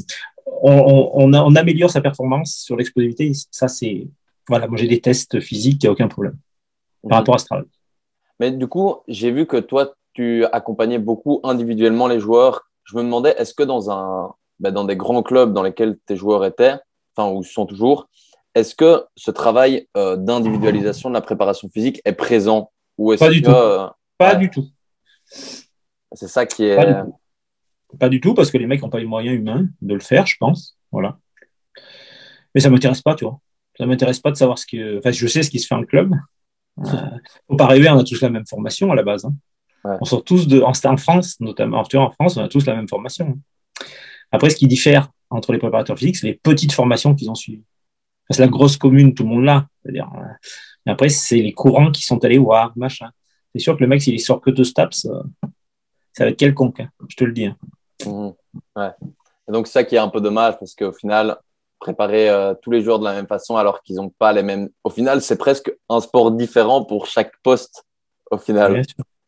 On, 0.63 1.55
améliore 1.55 1.89
sa 1.89 2.01
performance 2.01 2.55
sur 2.55 2.75
l'explosivité. 2.75 3.31
Ça, 3.49 3.67
c'est. 3.67 4.07
Voilà, 4.47 4.67
moi 4.67 4.77
j'ai 4.77 4.87
des 4.87 4.99
tests 4.99 5.39
physiques, 5.39 5.81
il 5.81 5.85
n'y 5.85 5.89
a 5.89 5.91
aucun 5.91 6.07
problème 6.07 6.37
par 7.07 7.19
rapport 7.19 7.35
à 7.35 7.37
ce 7.37 7.45
travail. 7.45 7.65
Mais 8.39 8.51
du 8.51 8.67
coup, 8.67 8.97
j'ai 9.07 9.31
vu 9.31 9.45
que 9.45 9.57
toi, 9.57 9.93
tu 10.13 10.45
accompagnais 10.45 10.99
beaucoup 10.99 11.39
individuellement 11.43 12.07
les 12.07 12.19
joueurs. 12.19 12.63
Je 12.83 12.97
me 12.97 13.03
demandais, 13.03 13.33
est-ce 13.37 13.53
que 13.53 13.63
dans, 13.63 13.91
un, 13.91 14.33
ben, 14.59 14.71
dans 14.71 14.83
des 14.83 14.97
grands 14.97 15.23
clubs 15.23 15.53
dans 15.53 15.63
lesquels 15.63 15.97
tes 16.05 16.15
joueurs 16.15 16.43
étaient, 16.43 16.75
enfin, 17.15 17.31
ou 17.31 17.43
sont 17.43 17.65
toujours, 17.65 18.09
est-ce 18.55 18.75
que 18.75 19.05
ce 19.15 19.31
travail 19.31 19.87
euh, 19.95 20.17
d'individualisation 20.17 21.09
de 21.09 21.13
la 21.13 21.21
préparation 21.21 21.69
physique 21.69 22.01
est 22.03 22.13
présent? 22.13 22.71
Ou 22.97 23.13
est 23.13 23.17
Pas 23.17 23.29
du 23.29 23.41
tout. 23.41 23.51
Euh, 23.51 23.87
Pas 24.17 24.35
du 24.35 24.49
tout. 24.49 24.65
C'est 25.25 26.27
ça 26.27 26.45
qui 26.45 26.65
est. 26.65 26.77
Pas 27.99 28.09
du 28.09 28.21
tout, 28.21 28.33
parce 28.33 28.51
que 28.51 28.57
les 28.57 28.67
mecs 28.67 28.81
n'ont 28.81 28.89
pas 28.89 28.99
les 28.99 29.05
moyens 29.05 29.35
humains 29.37 29.67
de 29.81 29.93
le 29.93 29.99
faire, 29.99 30.25
je 30.25 30.35
pense. 30.39 30.77
Voilà. 30.91 31.17
Mais 32.53 32.61
ça 32.61 32.69
ne 32.69 32.73
m'intéresse 32.73 33.01
pas, 33.01 33.15
tu 33.15 33.25
vois. 33.25 33.39
Ça 33.77 33.85
ne 33.85 33.89
m'intéresse 33.89 34.19
pas 34.19 34.31
de 34.31 34.37
savoir 34.37 34.57
ce 34.57 34.65
que. 34.65 34.99
Enfin, 34.99 35.11
je 35.11 35.27
sais 35.27 35.43
ce 35.43 35.49
qui 35.49 35.59
se 35.59 35.67
fait 35.67 35.75
en 35.75 35.83
club. 35.83 36.13
Il 36.77 36.89
euh, 36.89 37.17
faut 37.47 37.55
pas 37.55 37.67
rêver, 37.67 37.89
on 37.89 37.97
a 37.97 38.03
tous 38.03 38.21
la 38.21 38.29
même 38.29 38.45
formation 38.45 38.91
à 38.91 38.95
la 38.95 39.03
base. 39.03 39.25
Hein. 39.25 39.35
On 39.83 40.05
sort 40.05 40.23
tous 40.23 40.47
de. 40.47 40.61
En, 40.61 40.73
France, 40.97 41.39
notamment 41.39 41.79
en 41.79 42.11
France, 42.11 42.37
on 42.37 42.43
a 42.43 42.47
tous 42.47 42.65
la 42.65 42.75
même 42.75 42.87
formation. 42.87 43.39
Après, 44.31 44.49
ce 44.49 44.55
qui 44.55 44.67
diffère 44.67 45.09
entre 45.29 45.51
les 45.53 45.59
préparateurs 45.59 45.97
physiques, 45.97 46.17
c'est 46.17 46.27
les 46.27 46.39
petites 46.41 46.73
formations 46.73 47.15
qu'ils 47.15 47.29
ont 47.29 47.35
suivies. 47.35 47.63
C'est 48.29 48.41
la 48.41 48.47
grosse 48.47 48.77
commune, 48.77 49.13
tout 49.13 49.23
le 49.23 49.29
monde. 49.29 49.63
C'est-à-dire, 49.81 50.09
euh, 50.15 50.91
après, 50.91 51.09
c'est 51.09 51.41
les 51.41 51.53
courants 51.53 51.91
qui 51.91 52.03
sont 52.03 52.23
allés 52.23 52.37
voir, 52.37 52.73
machin. 52.75 53.09
C'est 53.53 53.61
sûr 53.61 53.75
que 53.75 53.81
le 53.81 53.87
mec, 53.87 54.01
s'il 54.01 54.19
sort 54.19 54.39
que 54.39 54.49
de 54.49 54.63
STAPS, 54.63 55.05
euh, 55.05 55.21
ça 56.13 56.25
va 56.25 56.29
être 56.29 56.37
quelconque, 56.37 56.79
hein, 56.79 56.89
je 57.09 57.15
te 57.15 57.23
le 57.23 57.33
dis. 57.33 57.45
Hein. 57.45 57.57
Mhm. 58.05 58.33
Ouais. 58.75 58.91
donc, 59.47 59.67
c'est 59.67 59.73
ça 59.73 59.83
qui 59.83 59.95
est 59.95 59.99
un 59.99 60.09
peu 60.09 60.21
dommage 60.21 60.57
parce 60.59 60.75
qu'au 60.75 60.91
final, 60.91 61.37
préparer 61.79 62.29
euh, 62.29 62.53
tous 62.61 62.71
les 62.71 62.81
joueurs 62.81 62.99
de 62.99 63.05
la 63.05 63.13
même 63.13 63.27
façon 63.27 63.57
alors 63.57 63.81
qu'ils 63.81 63.95
n'ont 63.95 64.09
pas 64.09 64.31
les 64.31 64.43
mêmes. 64.43 64.69
Au 64.83 64.89
final, 64.89 65.21
c'est 65.21 65.37
presque 65.37 65.73
un 65.89 65.99
sport 65.99 66.31
différent 66.31 66.85
pour 66.85 67.07
chaque 67.07 67.33
poste, 67.43 67.85
au 68.29 68.37
final. 68.37 68.83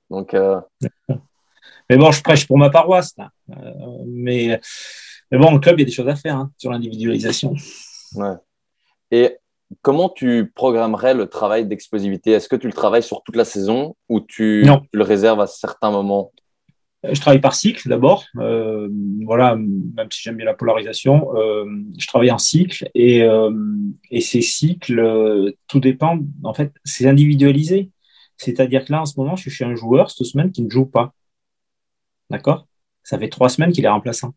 Donc, 0.10 0.34
euh, 0.34 0.62
Mais 1.90 1.98
bon, 1.98 2.12
je 2.12 2.22
prêche 2.22 2.48
pour 2.48 2.58
ma 2.58 2.70
paroisse. 2.70 3.14
Là. 3.18 3.30
Euh, 3.52 4.04
mais, 4.06 4.60
mais 5.32 5.38
bon, 5.38 5.52
le 5.52 5.60
club, 5.60 5.80
il 5.80 5.82
y 5.82 5.84
a 5.84 5.86
des 5.86 5.92
choses 5.92 6.08
à 6.08 6.16
faire 6.16 6.38
hein, 6.38 6.52
sur 6.58 6.72
l'individualisation. 6.72 7.56
Ouais. 8.16 8.36
Et 9.12 9.38
comment 9.82 10.10
tu 10.10 10.52
programmerais 10.56 11.14
le 11.14 11.28
travail 11.28 11.66
d'explosivité? 11.66 12.32
Est-ce 12.32 12.48
que 12.48 12.56
tu 12.56 12.68
le 12.68 12.74
travailles 12.74 13.04
sur 13.04 13.24
toute 13.24 13.36
la 13.36 13.46
saison 13.46 13.96
ou 14.10 14.22
tu 14.22 14.66
le 14.92 15.04
réserves 15.04 15.42
à 15.42 15.48
certains 15.48 15.92
moments? 15.92 16.32
Je 17.12 17.20
travaille 17.20 17.42
par 17.42 17.56
cycle 17.56 17.90
d'abord. 17.90 18.26
Euh, 18.38 18.90
voilà, 19.26 19.56
même 19.56 20.10
si 20.10 20.22
j'aime 20.22 20.38
bien 20.38 20.46
la 20.46 20.54
polarisation, 20.54 21.36
euh, 21.36 21.66
je 21.98 22.08
travaille 22.08 22.32
en 22.32 22.38
cycle 22.38 22.90
et, 22.96 23.24
euh, 23.24 23.52
et 24.10 24.22
ces 24.22 24.42
cycles, 24.42 25.54
tout 25.68 25.80
dépend. 25.80 26.20
En 26.44 26.54
fait, 26.54 26.74
c'est 26.86 27.08
individualisé. 27.08 27.92
C'est-à-dire 28.38 28.86
que 28.86 28.94
là, 28.94 29.02
en 29.02 29.06
ce 29.06 29.20
moment, 29.20 29.36
je 29.36 29.44
suis 29.44 29.52
chez 29.52 29.66
un 29.66 29.76
joueur 29.76 30.12
cette 30.12 30.26
semaine 30.26 30.52
qui 30.52 30.64
ne 30.64 30.70
joue 30.70 30.86
pas. 30.86 31.14
D'accord? 32.30 32.68
Ça 33.04 33.20
fait 33.20 33.30
trois 33.30 33.50
semaines 33.50 33.74
qu'il 33.74 33.84
est 33.84 33.90
remplaçant. 33.90 34.34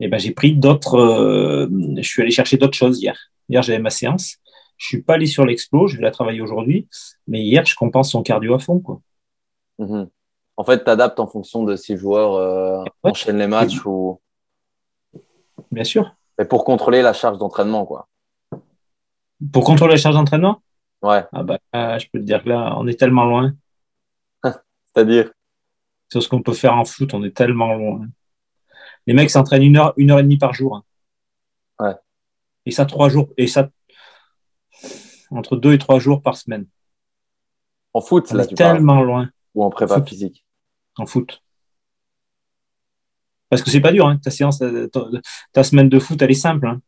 Et 0.00 0.08
ben, 0.08 0.18
j'ai 0.18 0.32
pris 0.32 0.54
d'autres. 0.54 1.68
je 1.70 2.02
suis 2.02 2.22
allé 2.22 2.30
chercher 2.30 2.56
d'autres 2.56 2.76
choses 2.76 3.00
hier. 3.00 3.18
Hier, 3.50 3.62
j'avais 3.62 3.78
ma 3.78 3.90
séance. 3.90 4.36
Je 4.78 4.86
suis 4.86 5.02
pas 5.02 5.14
allé 5.14 5.26
sur 5.26 5.44
l'explo. 5.44 5.86
Je 5.86 5.96
vais 5.96 6.02
la 6.02 6.10
travailler 6.10 6.40
aujourd'hui. 6.40 6.88
Mais 7.28 7.42
hier, 7.42 7.66
je 7.66 7.74
compense 7.74 8.10
son 8.10 8.22
cardio 8.22 8.54
à 8.54 8.58
fond, 8.58 8.80
quoi. 8.80 9.02
Mm-hmm 9.78 10.08
en 10.60 10.64
fait, 10.64 10.84
tu 10.84 10.90
adaptes 10.90 11.18
en 11.18 11.26
fonction 11.26 11.64
de 11.64 11.74
si 11.74 11.96
joueurs 11.96 12.34
euh, 12.34 12.84
enchaînent 13.02 13.38
les 13.38 13.46
matchs 13.46 13.82
ou. 13.86 14.20
Bien 15.70 15.84
sûr. 15.84 16.14
Et 16.38 16.44
pour 16.44 16.66
contrôler 16.66 17.00
la 17.00 17.14
charge 17.14 17.38
d'entraînement, 17.38 17.86
quoi. 17.86 18.08
Pour 19.54 19.64
contrôler 19.64 19.94
la 19.94 19.98
charge 19.98 20.16
d'entraînement? 20.16 20.60
Ouais. 21.00 21.24
Ah 21.32 21.44
bah, 21.44 21.58
je 21.72 22.04
peux 22.12 22.18
te 22.18 22.24
dire 22.24 22.44
que 22.44 22.50
là, 22.50 22.74
on 22.76 22.86
est 22.86 23.00
tellement 23.00 23.24
loin. 23.24 23.54
C'est-à-dire? 24.44 25.32
Sur 26.12 26.22
ce 26.22 26.28
qu'on 26.28 26.42
peut 26.42 26.52
faire 26.52 26.76
en 26.76 26.84
foot, 26.84 27.14
on 27.14 27.24
est 27.24 27.34
tellement 27.34 27.72
loin. 27.72 28.06
Les 29.06 29.14
mecs 29.14 29.30
s'entraînent 29.30 29.62
une 29.62 29.78
heure, 29.78 29.94
une 29.96 30.10
heure 30.10 30.18
et 30.18 30.24
demie 30.24 30.36
par 30.36 30.52
jour. 30.52 30.76
Hein. 30.76 30.84
Ouais. 31.78 31.94
Et 32.66 32.70
ça, 32.70 32.84
trois 32.84 33.08
jours. 33.08 33.30
Et 33.38 33.46
ça, 33.46 33.70
entre 35.30 35.56
deux 35.56 35.72
et 35.72 35.78
trois 35.78 36.00
jours 36.00 36.20
par 36.20 36.36
semaine. 36.36 36.66
En 37.94 38.02
foot, 38.02 38.30
on 38.30 38.38
est 38.38 38.54
tellement 38.54 39.00
loin. 39.00 39.30
Ou 39.54 39.64
en 39.64 39.70
prépa 39.70 40.02
physique 40.02 40.44
en 41.00 41.06
foot. 41.06 41.42
Parce 43.48 43.62
que 43.62 43.70
c'est 43.70 43.80
pas 43.80 43.92
dur, 43.92 44.06
hein. 44.06 44.18
ta 44.22 44.30
séance, 44.30 44.62
ta, 45.52 45.64
semaine 45.64 45.88
de 45.88 45.98
foot, 45.98 46.20
elle 46.22 46.30
est 46.30 46.34
simple. 46.34 46.68
Hein. 46.68 46.80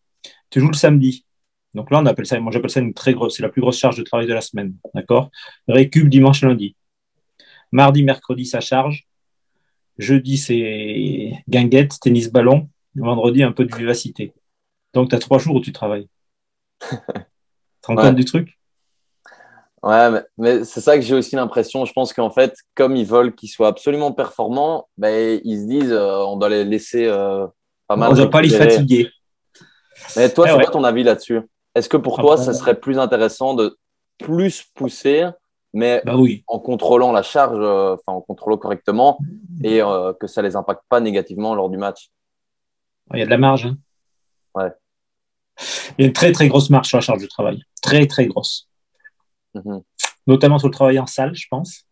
Tu 0.50 0.60
joues 0.60 0.68
le 0.68 0.74
samedi. 0.74 1.26
Donc 1.74 1.90
là, 1.90 2.00
on 2.00 2.06
appelle 2.06 2.26
ça, 2.26 2.38
moi 2.38 2.52
j'appelle 2.52 2.70
ça 2.70 2.80
une 2.80 2.94
très 2.94 3.14
grosse, 3.14 3.36
c'est 3.36 3.42
la 3.42 3.48
plus 3.48 3.62
grosse 3.62 3.78
charge 3.78 3.96
de 3.96 4.02
travail 4.02 4.26
de 4.26 4.34
la 4.34 4.42
semaine. 4.42 4.76
D'accord? 4.94 5.30
Récup 5.66 6.08
dimanche, 6.08 6.42
lundi. 6.42 6.76
Mardi, 7.72 8.04
mercredi, 8.04 8.44
ça 8.44 8.60
charge. 8.60 9.08
Jeudi, 9.98 10.36
c'est 10.36 11.32
guinguette, 11.48 11.98
tennis, 12.00 12.30
ballon. 12.30 12.68
Vendredi, 12.94 13.42
un 13.42 13.52
peu 13.52 13.64
de 13.64 13.74
vivacité. 13.74 14.34
Donc, 14.92 15.08
tu 15.08 15.14
as 15.14 15.18
trois 15.18 15.38
jours 15.38 15.56
où 15.56 15.60
tu 15.60 15.72
travailles. 15.72 16.08
tu 16.80 16.96
te 16.96 17.86
rends 17.86 17.96
compte 17.96 18.16
du 18.16 18.26
truc? 18.26 18.58
Ouais, 19.82 20.22
mais, 20.38 20.64
c'est 20.64 20.80
ça 20.80 20.96
que 20.96 21.02
j'ai 21.02 21.14
aussi 21.14 21.34
l'impression. 21.34 21.84
Je 21.84 21.92
pense 21.92 22.12
qu'en 22.12 22.30
fait, 22.30 22.54
comme 22.74 22.94
ils 22.94 23.06
veulent 23.06 23.34
qu'ils 23.34 23.48
soient 23.48 23.68
absolument 23.68 24.12
performants, 24.12 24.88
ben, 24.96 25.40
ils 25.42 25.60
se 25.60 25.66
disent 25.66 25.92
euh, 25.92 26.18
on 26.18 26.36
doit 26.36 26.48
les 26.48 26.64
laisser 26.64 27.06
euh, 27.06 27.46
pas 27.88 27.96
mal. 27.96 28.10
On 28.10 28.12
ne 28.12 28.18
doit 28.18 28.30
pas 28.30 28.42
les 28.42 28.50
fatiguer. 28.50 29.10
Mais 30.16 30.32
toi, 30.32 30.46
c'est 30.48 30.54
quoi 30.54 30.70
ton 30.70 30.84
avis 30.84 31.02
là-dessus? 31.02 31.40
Est-ce 31.74 31.88
que 31.88 31.96
pour 31.96 32.18
toi, 32.18 32.36
ça 32.36 32.54
serait 32.54 32.78
plus 32.78 32.98
intéressant 32.98 33.54
de 33.54 33.76
plus 34.18 34.64
pousser, 34.74 35.26
mais 35.72 36.02
bah 36.04 36.16
oui. 36.16 36.44
en 36.46 36.60
contrôlant 36.60 37.12
la 37.12 37.22
charge, 37.22 37.58
euh, 37.58 37.94
enfin 37.94 38.16
en 38.16 38.20
contrôlant 38.20 38.58
correctement, 38.58 39.18
et 39.64 39.80
que 40.20 40.26
ça 40.26 40.42
ne 40.42 40.46
les 40.46 40.54
impacte 40.54 40.82
pas 40.88 41.00
négativement 41.00 41.54
lors 41.54 41.70
du 41.70 41.78
match? 41.78 42.10
Il 43.14 43.18
y 43.18 43.22
a 43.22 43.24
de 43.24 43.30
la 43.30 43.38
marge. 43.38 43.66
Hein. 43.66 43.76
Ouais. 44.54 44.70
Il 45.98 46.02
y 46.02 46.04
a 46.04 46.06
une 46.06 46.12
très 46.12 46.30
très 46.30 46.48
grosse 46.48 46.70
marge 46.70 46.88
sur 46.88 46.98
la 46.98 47.02
charge 47.02 47.22
de 47.22 47.26
travail. 47.26 47.62
Très 47.80 48.06
très 48.06 48.26
grosse. 48.26 48.68
Mhm. 49.54 49.82
Notamment 50.26 50.58
sur 50.58 50.68
le 50.68 50.72
travail 50.72 50.98
en 50.98 51.06
salle, 51.06 51.34
je 51.34 51.46
pense. 51.50 51.86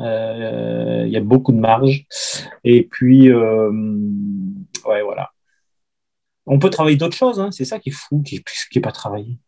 Euh, 0.00 1.04
il 1.06 1.12
y 1.12 1.16
a 1.16 1.20
beaucoup 1.20 1.52
de 1.52 1.58
marge. 1.58 2.06
Et 2.64 2.84
puis, 2.84 3.30
euh, 3.30 3.70
ouais, 4.86 5.02
voilà. 5.02 5.30
On 6.46 6.58
peut 6.58 6.70
travailler 6.70 6.96
d'autres 6.96 7.16
choses, 7.16 7.40
hein. 7.40 7.50
c'est 7.50 7.64
ça 7.64 7.80
qui 7.80 7.88
est 7.88 7.92
fou, 7.92 8.22
qui 8.22 8.42
n'est 8.74 8.80
pas 8.80 8.92
travaillé. 8.92 9.38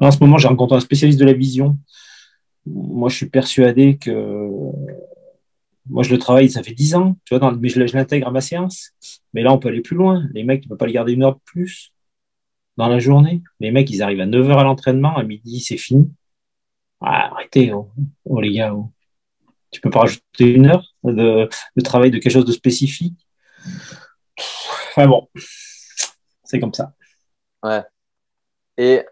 en 0.00 0.10
ce 0.10 0.18
moment, 0.20 0.38
j'ai 0.38 0.48
rencontré 0.48 0.76
un 0.76 0.80
spécialiste 0.80 1.20
de 1.20 1.26
la 1.26 1.34
vision. 1.34 1.78
Moi, 2.66 3.08
je 3.08 3.16
suis 3.16 3.28
persuadé 3.28 3.98
que. 3.98 4.48
Moi, 5.90 6.02
je 6.02 6.10
le 6.10 6.18
travaille, 6.18 6.50
ça 6.50 6.62
fait 6.62 6.74
10 6.74 6.94
ans, 6.96 7.16
tu 7.24 7.36
vois, 7.36 7.52
mais 7.52 7.68
je, 7.70 7.80
l'intègre 7.80 8.28
à 8.28 8.30
ma 8.30 8.42
séance. 8.42 8.90
Mais 9.32 9.42
là, 9.42 9.52
on 9.52 9.58
peut 9.58 9.68
aller 9.68 9.80
plus 9.80 9.96
loin. 9.96 10.24
Les 10.34 10.44
mecs, 10.44 10.64
ne 10.64 10.68
peuvent 10.68 10.78
pas 10.78 10.86
les 10.86 10.92
garder 10.92 11.12
une 11.14 11.22
heure 11.22 11.36
de 11.36 11.40
plus 11.44 11.92
dans 12.76 12.88
la 12.88 12.98
journée. 12.98 13.42
Les 13.60 13.70
mecs, 13.70 13.90
ils 13.90 14.02
arrivent 14.02 14.20
à 14.20 14.26
9 14.26 14.46
h 14.48 14.58
à 14.58 14.64
l'entraînement, 14.64 15.16
à 15.16 15.22
midi, 15.22 15.60
c'est 15.60 15.78
fini. 15.78 16.10
Ah, 17.00 17.30
arrêtez, 17.32 17.72
oh, 17.72 17.90
oh, 18.24 18.40
les 18.40 18.52
gars. 18.52 18.74
Oh. 18.74 18.90
Tu 19.70 19.80
peux 19.80 19.90
pas 19.90 20.00
rajouter 20.00 20.50
une 20.52 20.66
heure 20.66 20.84
de, 21.04 21.48
travail 21.84 22.10
de 22.10 22.18
quelque 22.18 22.32
chose 22.32 22.44
de 22.44 22.52
spécifique? 22.52 23.26
Enfin 24.90 25.06
bon, 25.06 25.28
c'est 26.44 26.58
comme 26.58 26.72
ça. 26.72 26.92
Ouais. 27.62 27.82
Et 28.76 29.04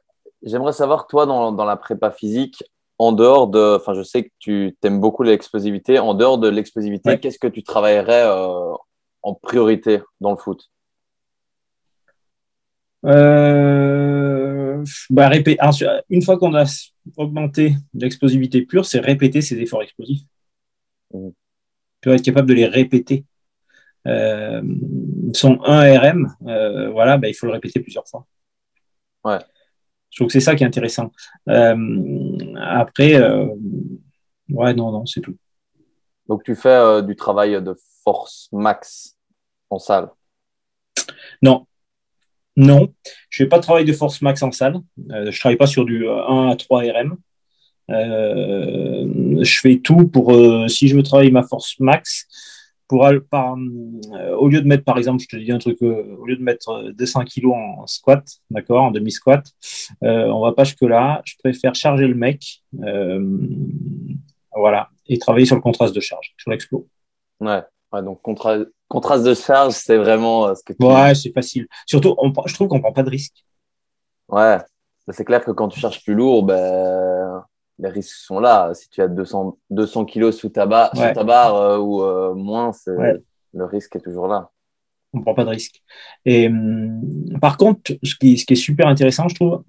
j'aimerais 0.43 0.73
savoir, 0.73 1.07
toi, 1.07 1.27
dans, 1.27 1.53
dans, 1.53 1.65
la 1.65 1.77
prépa 1.77 2.11
physique, 2.11 2.65
en 2.99 3.13
dehors 3.13 3.49
de. 3.49 3.77
Enfin, 3.77 3.95
je 3.95 4.03
sais 4.03 4.25
que 4.25 4.31
tu 4.39 4.77
aimes 4.83 5.01
beaucoup 5.01 5.23
l'explosivité. 5.23 5.99
En 5.99 6.15
dehors 6.15 6.39
de 6.39 6.49
l'explosivité, 6.49 7.19
qu'est-ce 7.21 7.39
que 7.39 7.49
tu 7.49 7.63
travaillerais 7.63 8.25
euh, 8.25 8.75
en 9.23 9.35
priorité 9.35 10.01
dans 10.21 10.31
le 10.31 10.37
foot? 10.37 10.71
Euh, 13.05 14.85
bah, 15.11 15.31
Une 16.09 16.23
fois 16.23 16.39
qu'on 16.39 16.55
a 16.55 16.65
augmenter 17.17 17.75
l'explosivité 17.95 18.63
pure, 18.63 18.85
c'est 18.85 19.01
répéter 19.01 19.41
ces 19.41 19.59
efforts 19.59 19.83
explosifs. 19.83 20.23
Mmh. 21.13 21.29
Tu 22.03 22.11
être 22.11 22.23
capable 22.23 22.49
de 22.49 22.55
les 22.55 22.67
répéter. 22.67 23.25
Euh, 24.07 24.63
son 25.35 25.59
1 25.65 25.99
RM, 25.99 26.37
euh, 26.47 26.91
voilà, 26.91 27.19
bah, 27.19 27.29
il 27.29 27.35
faut 27.35 27.47
le 27.47 27.53
répéter 27.53 27.81
plusieurs 27.81 28.07
fois. 28.07 28.27
Ouais. 29.25 29.39
Je 30.11 30.19
trouve 30.19 30.29
que 30.29 30.33
c'est 30.33 30.41
ça 30.41 30.55
qui 30.55 30.63
est 30.63 30.67
intéressant. 30.67 31.13
Euh, 31.49 32.39
après, 32.57 33.15
euh, 33.15 33.47
ouais, 34.51 34.75
non, 34.75 34.93
non, 34.93 35.07
c'est 35.07 35.21
tout. 35.21 35.37
Donc 36.29 36.43
tu 36.45 36.55
fais 36.55 37.03
du 37.03 37.17
travail 37.17 37.61
de 37.63 37.77
force 38.03 38.49
max 38.53 39.17
en 39.71 39.79
salle? 39.79 40.11
Non, 41.43 41.67
non, 42.57 42.93
je 43.29 43.43
fais 43.43 43.49
pas 43.49 43.59
de 43.59 43.63
travail 43.63 43.85
de 43.85 43.93
force 43.93 44.23
max 44.23 44.43
en 44.43 44.51
salle. 44.51 44.81
Euh, 45.11 45.31
je 45.31 45.39
travaille 45.39 45.57
pas 45.57 45.67
sur 45.67 45.85
du 45.85 46.09
1 46.09 46.11
euh, 46.11 46.51
à 46.51 46.57
3 46.57 46.83
RM. 46.83 47.17
Euh, 47.91 49.43
je 49.43 49.61
fais 49.61 49.77
tout 49.77 50.09
pour, 50.09 50.33
euh, 50.33 50.67
si 50.67 50.89
je 50.89 50.97
veux 50.97 51.03
travailler 51.03 51.31
ma 51.31 51.43
force 51.43 51.79
max, 51.81 52.27
pour, 52.89 53.09
par, 53.31 53.57
au 54.39 54.49
lieu 54.49 54.61
de 54.63 54.69
mettre, 54.69 54.85
par 54.85 54.97
exemple, 54.97 55.21
je 55.21 55.37
te 55.37 55.43
dis 55.43 55.51
un 55.51 55.59
truc, 55.59 55.83
au 55.83 56.25
lieu 56.25 56.37
de 56.37 56.43
mettre 56.43 56.93
200 56.93 57.25
kg 57.25 57.47
en 57.47 57.87
squat, 57.89 58.25
d'accord, 58.49 58.85
en 58.85 58.91
demi-squat, 58.93 59.45
on 60.03 60.41
va 60.41 60.53
pas 60.53 60.63
jusque-là. 60.63 61.21
Je 61.25 61.35
préfère 61.43 61.75
charger 61.75 62.07
le 62.07 62.15
mec, 62.15 62.63
voilà, 64.55 64.89
et 65.09 65.19
travailler 65.19 65.47
sur 65.47 65.57
le 65.57 65.63
contraste 65.63 65.97
de 65.97 66.01
charge, 66.01 66.33
sur 66.39 66.53
l'explo. 66.53 66.87
Ouais 67.41 67.63
donc 68.03 68.23
contraste 68.23 68.67
de 68.91 69.35
charge, 69.35 69.75
c'est 69.75 69.97
vraiment 69.97 70.49
euh, 70.49 70.55
ce 70.55 70.63
que 70.63 70.73
tu. 70.73 70.85
Ouais, 70.85 71.15
c'est 71.15 71.33
facile. 71.33 71.67
Surtout, 71.87 72.17
je 72.47 72.55
trouve 72.55 72.69
qu'on 72.69 72.81
prend 72.81 72.93
pas 72.93 73.03
de 73.03 73.11
risques. 73.11 73.45
Ouais, 74.29 74.59
c'est 75.11 75.25
clair 75.25 75.45
que 75.45 75.51
quand 75.51 75.69
tu 75.69 75.81
charges 75.81 76.03
plus 76.05 76.15
lourd, 76.15 76.45
ben, 76.45 77.45
les 77.79 77.89
risques 77.89 78.17
sont 78.17 78.41
là. 78.41 78.73
Si 78.75 78.89
tu 78.89 79.03
as 79.03 79.09
200, 79.09 79.59
200 79.71 80.05
kilos 80.05 80.37
sous 80.37 80.49
ta, 80.49 80.67
barre, 80.67 80.91
ta 80.93 81.25
barre 81.25 81.55
euh, 81.57 81.79
ou 81.79 82.03
euh, 82.03 82.35
moins, 82.35 82.73
le 82.87 83.65
risque 83.65 83.97
est 83.97 84.01
toujours 84.01 84.29
là. 84.29 84.51
On 85.13 85.23
prend 85.23 85.35
pas 85.35 85.45
de 85.45 85.51
risque. 85.51 85.83
Et 86.25 86.49
hum, 86.49 87.01
par 87.41 87.57
contre, 87.57 87.93
ce 88.03 88.15
qui, 88.17 88.39
ce 88.39 88.45
qui, 88.45 88.53
est 88.55 88.57
super 88.57 88.87
intéressant, 88.87 89.29
je 89.29 89.35
trouve, 89.35 89.63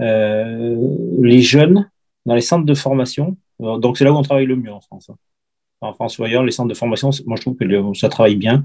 les 0.00 1.42
jeunes 1.42 1.88
dans 2.26 2.34
les 2.34 2.40
centres 2.40 2.64
de 2.64 2.74
formation, 2.74 3.36
donc 3.60 3.98
c'est 3.98 4.04
là 4.04 4.12
où 4.12 4.16
on 4.16 4.22
travaille 4.22 4.46
le 4.46 4.56
mieux 4.56 4.72
en 4.72 4.80
France. 4.80 5.10
Hein 5.10 5.16
en 5.84 5.92
France 5.92 6.18
ou 6.18 6.24
ailleurs, 6.24 6.42
les 6.42 6.50
centres 6.50 6.68
de 6.68 6.74
formation, 6.74 7.10
moi 7.26 7.36
je 7.36 7.42
trouve 7.42 7.56
que 7.56 7.98
ça 7.98 8.08
travaille 8.08 8.36
bien. 8.36 8.62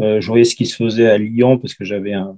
Euh, 0.00 0.20
je 0.20 0.26
voyais 0.26 0.44
ce 0.44 0.54
qui 0.54 0.66
se 0.66 0.76
faisait 0.76 1.08
à 1.08 1.18
Lyon 1.18 1.58
parce 1.58 1.74
que 1.74 1.84
j'avais 1.84 2.14
un, 2.14 2.36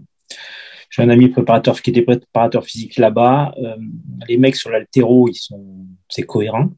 j'ai 0.90 1.03
un 1.03 1.09
ami 1.09 1.29
préparateur 1.29 1.81
qui 1.81 1.90
était 1.90 2.03
préparateur 2.03 2.64
physique 2.64 2.97
là-bas. 2.99 3.55
Euh, 3.59 3.77
les 4.29 4.37
mecs 4.37 4.57
sur 4.57 4.70
l'altéro, 4.70 5.29
ils 5.29 5.35
sont, 5.35 5.87
c'est 6.09 6.23
cohérent. 6.23 6.70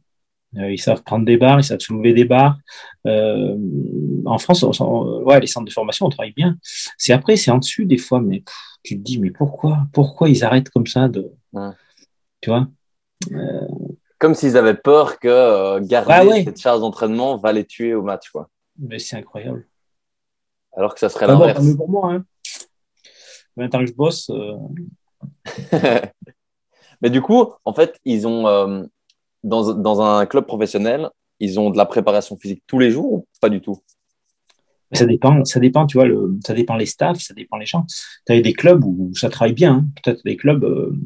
Euh, 0.56 0.72
ils 0.72 0.80
savent 0.80 1.02
prendre 1.02 1.24
des 1.24 1.36
barres, 1.36 1.60
ils 1.60 1.64
savent 1.64 1.80
soulever 1.80 2.12
des 2.12 2.24
barres. 2.24 2.58
en 3.04 4.38
France, 4.38 4.62
ouais, 4.62 5.40
les 5.40 5.46
centres 5.46 5.66
de 5.66 5.72
formation, 5.72 6.06
on 6.06 6.10
travaille 6.10 6.32
bien. 6.32 6.56
C'est 6.62 7.12
après, 7.12 7.36
c'est 7.36 7.50
en 7.50 7.58
dessus 7.58 7.84
des 7.86 7.98
fois, 7.98 8.20
mais 8.20 8.42
tu 8.82 8.96
te 8.96 9.02
dis, 9.02 9.18
mais 9.18 9.30
pourquoi? 9.30 9.86
Pourquoi 9.92 10.28
ils 10.28 10.44
arrêtent 10.44 10.70
comme 10.70 10.86
ça 10.86 11.08
de. 11.08 11.32
Tu 12.40 12.50
vois? 12.50 12.68
Comme 14.18 14.34
s'ils 14.34 14.56
avaient 14.56 14.76
peur 14.76 15.18
que 15.18 15.78
garder 15.80 16.44
cette 16.44 16.60
charge 16.60 16.80
d'entraînement 16.80 17.36
va 17.36 17.52
les 17.52 17.64
tuer 17.64 17.94
au 17.94 18.02
match. 18.02 18.30
Quoi. 18.30 18.48
Mais 18.78 18.98
c'est 18.98 19.16
incroyable. 19.16 19.66
Alors 20.74 20.94
que 20.94 21.00
ça 21.00 21.08
serait 21.08 21.26
l'inverse. 21.26 21.64
Bon, 21.64 21.76
pour 21.76 21.88
moi, 21.88 22.12
hein. 22.14 22.24
20 23.56 23.74
ans 23.74 23.80
que 23.80 23.86
je 23.86 23.94
bosse. 23.94 24.30
mais 27.00 27.10
du 27.10 27.22
coup, 27.22 27.52
en 27.64 27.72
fait, 27.72 27.98
ils 28.04 28.26
ont 28.26 28.88
dans, 29.42 29.74
dans, 29.74 30.00
un 30.02 30.26
club 30.26 30.46
professionnel, 30.46 31.08
ils 31.40 31.58
ont 31.60 31.70
de 31.70 31.76
la 31.76 31.86
préparation 31.86 32.36
physique 32.36 32.62
tous 32.66 32.78
les 32.78 32.90
jours 32.90 33.12
ou 33.12 33.26
pas 33.40 33.48
du 33.48 33.60
tout? 33.60 33.78
Ça 34.92 35.04
dépend, 35.04 35.44
ça 35.44 35.58
dépend, 35.58 35.86
tu 35.86 35.98
vois, 35.98 36.06
le, 36.06 36.38
ça 36.46 36.54
dépend 36.54 36.76
les 36.76 36.86
staffs, 36.86 37.18
ça 37.18 37.34
dépend 37.34 37.56
les 37.56 37.66
gens. 37.66 37.84
Tu 38.24 38.32
as 38.32 38.40
des 38.40 38.52
clubs 38.52 38.84
où 38.84 39.10
ça 39.14 39.28
travaille 39.28 39.52
bien, 39.52 39.74
hein. 39.74 39.86
peut-être 40.02 40.22
des 40.24 40.36
clubs, 40.36 40.64
euh, 40.64 40.96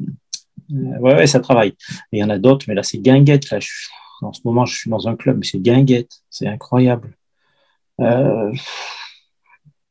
ouais, 0.71 1.15
ouais, 1.15 1.27
ça 1.27 1.39
travaille. 1.39 1.69
Et 2.11 2.17
il 2.17 2.19
y 2.19 2.23
en 2.23 2.29
a 2.29 2.37
d'autres, 2.37 2.65
mais 2.67 2.75
là, 2.75 2.83
c'est 2.83 2.99
guinguette. 2.99 3.49
Là, 3.49 3.59
en 4.21 4.33
ce 4.33 4.41
moment, 4.45 4.65
je 4.65 4.75
suis 4.75 4.89
dans 4.89 5.07
un 5.07 5.15
club, 5.15 5.37
mais 5.37 5.45
c'est 5.45 5.59
guinguette, 5.59 6.11
c'est 6.29 6.47
incroyable. 6.47 7.15
Euh, 7.99 8.51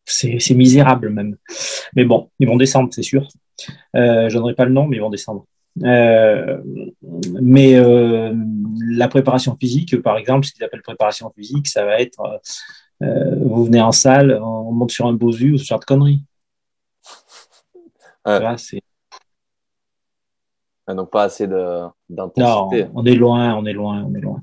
c'est 0.04 0.54
misérable 0.54 1.10
même. 1.10 1.36
Mais 1.94 2.04
bon, 2.04 2.30
ils 2.38 2.48
vont 2.48 2.56
descendre, 2.56 2.90
c'est 2.92 3.02
sûr. 3.02 3.28
Euh, 3.96 4.28
je 4.28 4.34
donnerai 4.36 4.54
pas 4.54 4.64
le 4.64 4.72
nom, 4.72 4.86
mais 4.86 4.96
ils 4.96 5.00
vont 5.00 5.10
descendre. 5.10 5.46
Euh, 5.82 6.58
mais 7.40 7.74
euh, 7.76 8.34
la 8.90 9.08
préparation 9.08 9.56
physique, 9.56 10.00
par 10.02 10.16
exemple, 10.18 10.46
ce 10.46 10.52
qu'ils 10.52 10.64
appellent 10.64 10.82
préparation 10.82 11.32
physique, 11.36 11.68
ça 11.68 11.84
va 11.84 12.00
être 12.00 12.20
euh, 13.02 13.34
vous 13.40 13.64
venez 13.64 13.80
en 13.80 13.92
salle, 13.92 14.38
on 14.42 14.72
monte 14.72 14.90
sur 14.90 15.06
un 15.06 15.14
bosu 15.14 15.52
ou 15.52 15.58
ce 15.58 15.64
genre 15.64 15.80
de 15.80 15.84
conneries. 15.84 16.22
c'est... 18.58 18.82
donc 20.94 21.10
pas 21.10 21.24
assez 21.24 21.46
d'intensité. 21.46 22.84
Non, 22.84 22.90
on 22.94 23.04
est 23.04 23.14
loin, 23.14 23.54
on 23.56 23.64
est 23.66 23.72
loin, 23.72 24.04
on 24.08 24.14
est 24.14 24.20
loin. 24.20 24.42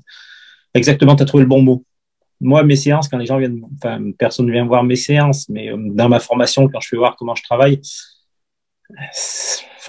Exactement, 0.74 1.16
tu 1.16 1.22
as 1.22 1.26
trouvé 1.26 1.42
le 1.42 1.48
bon 1.48 1.62
mot. 1.62 1.84
Moi, 2.40 2.62
mes 2.62 2.76
séances, 2.76 3.08
quand 3.08 3.18
les 3.18 3.26
gens 3.26 3.38
viennent, 3.38 3.62
enfin, 3.76 4.12
personne 4.16 4.46
ne 4.46 4.52
vient 4.52 4.64
voir 4.64 4.84
mes 4.84 4.96
séances, 4.96 5.48
mais 5.48 5.70
dans 5.76 6.08
ma 6.08 6.20
formation, 6.20 6.68
quand 6.68 6.80
je 6.80 6.88
fais 6.88 6.96
voir 6.96 7.16
comment 7.16 7.34
je 7.34 7.42
travaille, 7.42 7.80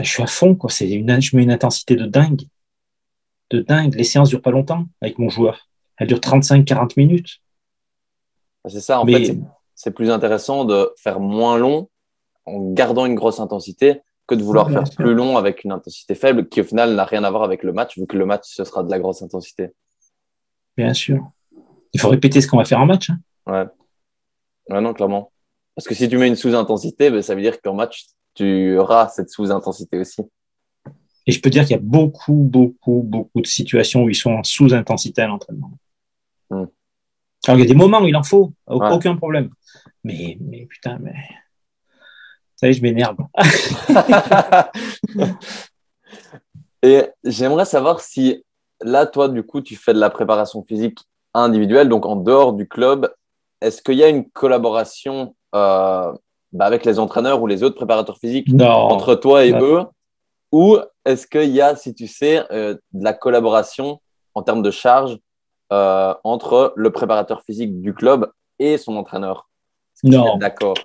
je 0.03 0.09
suis 0.09 0.23
à 0.23 0.27
fond, 0.27 0.55
quoi. 0.55 0.69
C'est 0.69 0.89
une, 0.89 1.21
je 1.21 1.35
mets 1.35 1.43
une 1.43 1.51
intensité 1.51 1.95
de 1.95 2.05
dingue. 2.05 2.41
De 3.51 3.61
dingue. 3.61 3.95
Les 3.95 4.03
séances 4.03 4.29
durent 4.29 4.41
pas 4.41 4.51
longtemps 4.51 4.85
avec 5.01 5.19
mon 5.19 5.29
joueur. 5.29 5.67
Elles 5.97 6.07
durent 6.07 6.19
35-40 6.19 6.93
minutes. 6.97 7.39
C'est 8.67 8.81
ça, 8.81 8.99
en 8.99 9.05
fait, 9.05 9.37
c'est 9.75 9.91
plus 9.91 10.09
intéressant 10.09 10.65
de 10.65 10.91
faire 10.97 11.19
moins 11.19 11.57
long 11.57 11.89
en 12.45 12.71
gardant 12.71 13.05
une 13.05 13.15
grosse 13.15 13.39
intensité 13.39 14.01
que 14.29 14.35
de 14.35 14.43
vouloir 14.43 14.69
faire 14.69 14.83
plus 14.95 15.15
long 15.15 15.37
avec 15.37 15.63
une 15.63 15.71
intensité 15.71 16.13
faible 16.13 16.47
qui 16.47 16.61
au 16.61 16.63
final 16.63 16.95
n'a 16.95 17.03
rien 17.03 17.23
à 17.23 17.31
voir 17.31 17.43
avec 17.43 17.63
le 17.63 17.73
match, 17.73 17.97
vu 17.97 18.05
que 18.05 18.15
le 18.15 18.27
match, 18.27 18.43
ce 18.45 18.63
sera 18.63 18.83
de 18.83 18.91
la 18.91 18.99
grosse 18.99 19.23
intensité. 19.23 19.71
Bien 20.77 20.93
sûr. 20.93 21.31
Il 21.93 21.99
faut 21.99 22.09
répéter 22.09 22.39
ce 22.39 22.47
qu'on 22.47 22.57
va 22.57 22.65
faire 22.65 22.79
en 22.79 22.85
match. 22.85 23.09
Hein. 23.09 23.19
Ouais. 23.47 23.65
Ouais, 24.69 24.81
non, 24.81 24.93
clairement. 24.93 25.31
Parce 25.75 25.87
que 25.87 25.95
si 25.95 26.07
tu 26.07 26.17
mets 26.17 26.27
une 26.27 26.35
sous-intensité, 26.35 27.09
ben, 27.09 27.23
ça 27.23 27.33
veut 27.33 27.41
dire 27.41 27.59
qu'en 27.59 27.73
match, 27.73 28.05
tu 28.35 28.77
auras 28.77 29.07
cette 29.09 29.31
sous-intensité 29.31 29.97
aussi. 29.97 30.21
Et 31.25 31.31
je 31.31 31.41
peux 31.41 31.49
dire 31.49 31.63
qu'il 31.63 31.71
y 31.71 31.79
a 31.79 31.81
beaucoup, 31.81 32.33
beaucoup, 32.33 33.01
beaucoup 33.03 33.41
de 33.41 33.47
situations 33.47 34.03
où 34.03 34.09
ils 34.09 34.15
sont 34.15 34.33
en 34.33 34.43
sous-intensité 34.43 35.23
à 35.23 35.27
l'entraînement. 35.27 35.71
Hmm. 36.51 36.65
Alors, 37.47 37.57
il 37.57 37.61
y 37.61 37.63
a 37.63 37.67
des 37.67 37.73
moments 37.73 38.01
où 38.01 38.07
il 38.07 38.15
en 38.15 38.23
faut, 38.23 38.53
aucun 38.67 39.15
problème. 39.15 39.49
Mais, 40.03 40.37
mais 40.39 40.67
putain, 40.67 40.99
mais. 40.99 41.15
Ça 42.59 42.67
y 42.67 42.71
est, 42.71 42.73
je 42.73 42.81
m'énerve. 42.81 43.15
Et 46.83 47.03
j'aimerais 47.23 47.63
savoir 47.63 48.01
si 48.01 48.43
là, 48.81 49.05
toi, 49.05 49.29
du 49.29 49.43
coup, 49.43 49.61
tu 49.61 49.77
fais 49.77 49.93
de 49.93 49.99
la 49.99 50.09
préparation 50.09 50.61
physique 50.63 50.99
individuelle, 51.33 51.87
donc 51.87 52.05
en 52.05 52.17
dehors 52.17 52.51
du 52.51 52.67
club. 52.67 53.09
Est-ce 53.61 53.81
qu'il 53.81 53.95
y 53.95 54.03
a 54.03 54.09
une 54.09 54.29
collaboration 54.29 55.37
euh, 55.55 56.11
bah, 56.51 56.65
avec 56.65 56.83
les 56.83 56.99
entraîneurs 56.99 57.41
ou 57.41 57.47
les 57.47 57.63
autres 57.63 57.77
préparateurs 57.77 58.17
physiques 58.17 58.49
entre 58.61 59.15
toi 59.15 59.45
et 59.45 59.53
eux? 59.53 59.83
Ou 60.51 60.79
est-ce 61.05 61.27
qu'il 61.27 61.51
y 61.51 61.61
a, 61.61 61.77
si 61.77 61.95
tu 61.95 62.07
sais, 62.07 62.43
euh, 62.51 62.73
de 62.91 63.03
la 63.05 63.13
collaboration 63.13 64.01
en 64.35 64.43
termes 64.43 64.63
de 64.63 64.71
charge 64.71 65.17
euh, 65.71 66.13
entre 66.25 66.73
le 66.75 66.91
préparateur 66.91 67.41
physique 67.43 67.79
du 67.79 67.93
club 67.93 68.29
et 68.57 68.77
son 68.77 68.97
entraîneur? 68.97 69.47
Non. 70.03 70.35
D'accord? 70.37 70.75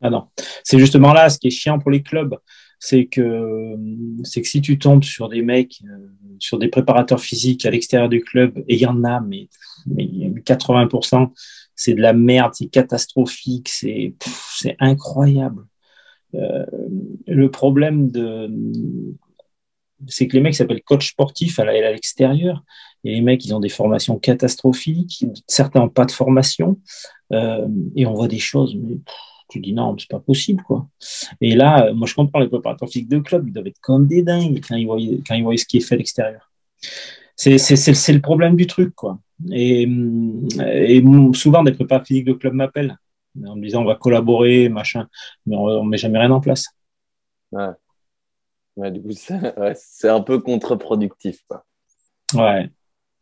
Ah 0.00 0.10
non. 0.10 0.28
C'est 0.64 0.78
justement 0.78 1.12
là 1.12 1.28
ce 1.28 1.38
qui 1.38 1.48
est 1.48 1.50
chiant 1.50 1.78
pour 1.78 1.90
les 1.90 2.02
clubs. 2.02 2.36
C'est 2.78 3.06
que, 3.06 3.74
c'est 4.22 4.42
que 4.42 4.48
si 4.48 4.60
tu 4.60 4.78
tombes 4.78 5.02
sur 5.02 5.30
des 5.30 5.40
mecs, 5.40 5.80
euh, 5.84 6.08
sur 6.38 6.58
des 6.58 6.68
préparateurs 6.68 7.20
physiques 7.20 7.64
à 7.64 7.70
l'extérieur 7.70 8.10
du 8.10 8.20
club, 8.20 8.58
et 8.68 8.74
il 8.74 8.80
y 8.80 8.86
en 8.86 9.02
a, 9.02 9.20
mais, 9.20 9.48
mais 9.86 10.04
80%, 10.04 11.32
c'est 11.74 11.94
de 11.94 12.02
la 12.02 12.12
merde, 12.12 12.52
c'est 12.54 12.66
catastrophique, 12.66 13.68
c'est 13.68 14.14
incroyable. 14.78 15.64
Euh, 16.34 16.66
le 17.26 17.50
problème 17.50 18.10
de 18.10 18.50
c'est 20.08 20.28
que 20.28 20.34
les 20.34 20.42
mecs 20.42 20.54
s'appellent 20.54 20.82
coach 20.82 21.10
sportif 21.12 21.58
à 21.58 21.64
l'extérieur 21.64 22.62
et 23.04 23.14
les 23.14 23.20
mecs 23.22 23.44
ils 23.44 23.54
ont 23.54 23.60
des 23.60 23.70
formations 23.70 24.18
catastrophiques 24.18 25.24
certains 25.46 25.80
n'ont 25.80 25.88
pas 25.88 26.04
de 26.04 26.10
formation 26.10 26.78
euh, 27.32 27.66
et 27.94 28.04
on 28.04 28.12
voit 28.12 28.28
des 28.28 28.40
choses 28.40 28.76
mais 28.76 28.98
tu 29.48 29.60
dis 29.60 29.72
non 29.72 29.96
c'est 29.98 30.10
pas 30.10 30.20
possible 30.20 30.62
quoi 30.62 30.88
et 31.40 31.54
là 31.54 31.92
moi 31.92 32.06
je 32.06 32.14
comprends 32.14 32.40
les 32.40 32.48
préparateurs 32.48 32.88
physiques 32.88 33.08
de 33.08 33.18
club 33.18 33.46
ils 33.46 33.52
doivent 33.52 33.66
être 33.66 33.80
comme 33.80 34.06
des 34.06 34.22
dingues 34.22 34.60
quand 34.66 34.76
ils 34.76 34.86
voient 34.86 34.98
quand 35.26 35.34
ils 35.34 35.44
voient 35.44 35.56
ce 35.56 35.64
qui 35.64 35.78
est 35.78 35.80
fait 35.80 35.94
à 35.94 35.98
l'extérieur 35.98 36.50
c'est 37.36 38.12
le 38.12 38.20
problème 38.20 38.56
du 38.56 38.66
truc 38.66 38.94
quoi 38.94 39.18
et, 39.50 39.86
souvent, 41.34 41.62
des 41.62 41.72
prépas 41.72 42.04
physiques 42.04 42.26
de 42.26 42.32
club 42.32 42.54
m'appellent 42.54 42.98
en 43.46 43.56
me 43.56 43.62
disant 43.62 43.82
on 43.82 43.84
va 43.84 43.96
collaborer, 43.96 44.68
machin, 44.68 45.08
mais 45.44 45.56
on 45.56 45.84
ne 45.84 45.90
met 45.90 45.98
jamais 45.98 46.18
rien 46.18 46.30
en 46.30 46.40
place. 46.40 46.66
Ouais. 47.52 48.90
du 48.90 49.02
coup, 49.02 49.10
c'est 49.74 50.08
un 50.08 50.22
peu 50.22 50.40
contre-productif. 50.40 51.44
Ouais. 52.34 52.70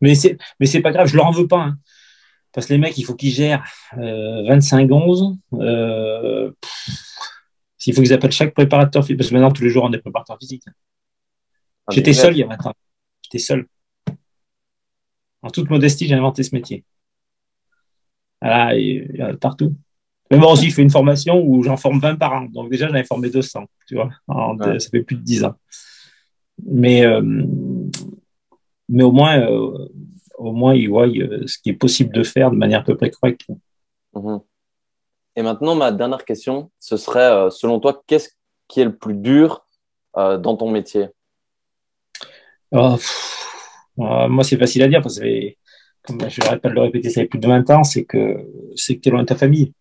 Mais 0.00 0.14
c'est 0.14 0.38
mais 0.60 0.66
c'est 0.66 0.80
pas 0.80 0.92
grave, 0.92 1.08
je 1.08 1.16
leur 1.16 1.26
en 1.26 1.32
veux 1.32 1.48
pas. 1.48 1.62
Hein. 1.62 1.78
Parce 2.54 2.68
que 2.68 2.72
les 2.72 2.78
mecs, 2.78 2.96
il 2.96 3.04
faut 3.04 3.14
qu'ils 3.14 3.32
gèrent 3.32 3.64
25-11. 3.96 5.36
Euh, 5.54 5.58
euh, 5.60 6.52
il 7.86 7.94
faut 7.94 8.00
qu'ils 8.00 8.12
appellent 8.12 8.32
chaque 8.32 8.54
préparateur 8.54 9.02
physique. 9.02 9.18
Parce 9.18 9.28
que 9.28 9.34
maintenant, 9.34 9.50
tous 9.50 9.64
les 9.64 9.70
jours, 9.70 9.84
on 9.84 9.92
est 9.92 9.98
préparateur 9.98 10.38
physique. 10.38 10.62
Ah, 11.86 11.92
J'étais 11.92 12.12
seul 12.12 12.34
il 12.34 12.38
y 12.38 12.42
a 12.44 12.46
20 12.46 12.66
ans. 12.66 12.74
J'étais 13.22 13.38
seul. 13.38 13.66
En 15.42 15.50
toute 15.50 15.68
modestie, 15.68 16.06
j'ai 16.06 16.14
inventé 16.14 16.42
ce 16.44 16.54
métier. 16.54 16.84
Voilà, 18.40 18.76
il 18.76 19.16
y 19.16 19.20
a 19.20 19.34
partout. 19.36 19.74
Mais 20.30 20.38
bon, 20.38 20.52
aussi, 20.52 20.70
je 20.70 20.74
fais 20.74 20.82
une 20.82 20.90
formation 20.90 21.42
où 21.44 21.62
j'en 21.62 21.76
forme 21.76 21.98
20 21.98 22.16
par 22.16 22.32
an. 22.32 22.44
Donc 22.44 22.70
déjà, 22.70 22.88
j'en 22.88 22.94
ai 22.94 23.04
formé 23.04 23.30
200, 23.30 23.66
tu 23.86 23.96
vois. 23.96 24.10
Ça 24.78 24.88
fait 24.90 25.02
plus 25.02 25.16
de 25.16 25.22
10 25.22 25.44
ans. 25.44 25.54
Mais, 26.64 27.04
euh, 27.04 27.20
mais 28.88 29.02
au 29.02 29.12
moins, 29.12 29.40
euh, 29.40 29.88
au 30.38 30.52
moins, 30.52 30.74
ils 30.74 30.88
voient 30.88 31.08
euh, 31.08 31.46
ce 31.46 31.58
qui 31.58 31.70
est 31.70 31.74
possible 31.74 32.14
de 32.14 32.22
faire 32.22 32.50
de 32.50 32.56
manière 32.56 32.80
à 32.80 32.84
peu 32.84 32.96
près 32.96 33.10
correcte. 33.10 33.46
Mhm. 34.14 34.40
Et 35.36 35.42
maintenant, 35.42 35.74
ma 35.74 35.90
dernière 35.90 36.24
question, 36.24 36.70
ce 36.78 36.96
serait, 36.96 37.50
selon 37.50 37.80
toi, 37.80 38.02
qu'est-ce 38.06 38.30
qui 38.68 38.80
est 38.80 38.84
le 38.84 38.96
plus 38.96 39.14
dur 39.14 39.66
dans 40.14 40.56
ton 40.56 40.70
métier? 40.70 41.08
Oh, 42.70 42.96
euh, 44.00 44.28
moi, 44.28 44.44
c'est 44.44 44.58
facile 44.58 44.82
à 44.82 44.88
dire 44.88 45.00
parce 45.02 45.20
que, 45.20 45.54
comme 46.02 46.28
je 46.28 46.40
de 46.40 46.68
le 46.68 46.80
répéter, 46.80 47.10
ça 47.10 47.22
fait 47.22 47.28
plus 47.28 47.38
de 47.38 47.46
20 47.46 47.70
ans, 47.70 47.84
c'est 47.84 48.04
que 48.04 48.46
c'est 48.76 48.96
que 48.96 49.00
tu 49.00 49.08
es 49.08 49.12
loin 49.12 49.22
de 49.22 49.26
ta 49.26 49.36
famille. 49.36 49.72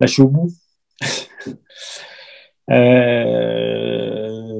Là, 0.00 0.06
je 0.06 0.12
suis 0.12 0.22
au 0.22 0.28
bout. 0.28 0.50
Euh, 2.70 4.58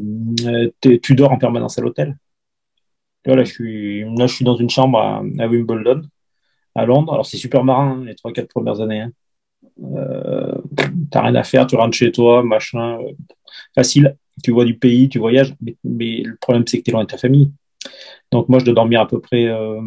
tu 1.00 1.14
dors 1.14 1.32
en 1.32 1.38
permanence 1.38 1.78
à 1.78 1.80
l'hôtel. 1.80 2.18
Là, 3.26 3.44
je 3.44 3.52
suis, 3.52 4.00
là, 4.16 4.26
je 4.26 4.34
suis 4.34 4.44
dans 4.44 4.56
une 4.56 4.70
chambre 4.70 4.98
à, 4.98 5.22
Wimbledon, 5.48 6.02
à 6.74 6.84
Londres. 6.84 7.12
Alors, 7.12 7.26
c'est 7.26 7.38
super 7.38 7.64
marrant, 7.64 7.98
hein, 7.98 8.04
les 8.04 8.14
3-4 8.14 8.48
premières 8.48 8.80
années. 8.80 9.00
Hein. 9.00 9.12
Euh, 9.82 10.54
t'as 11.10 11.22
rien 11.22 11.34
à 11.34 11.42
faire, 11.42 11.66
tu 11.66 11.76
rentres 11.76 11.96
chez 11.96 12.12
toi, 12.12 12.42
machin. 12.42 12.98
facile 13.74 14.16
tu 14.42 14.50
vois 14.52 14.64
du 14.64 14.76
pays, 14.76 15.08
tu 15.08 15.18
voyages, 15.18 15.54
mais, 15.84 16.22
le 16.24 16.36
problème, 16.36 16.64
c'est 16.66 16.78
que 16.78 16.82
tu 16.82 16.90
es 16.90 16.92
loin 16.92 17.04
de 17.04 17.08
ta 17.08 17.18
famille. 17.18 17.52
Donc, 18.32 18.48
moi, 18.48 18.58
je 18.58 18.64
dois 18.64 18.74
dormir 18.74 19.00
à 19.00 19.06
peu 19.06 19.20
près 19.20 19.46
euh, 19.46 19.80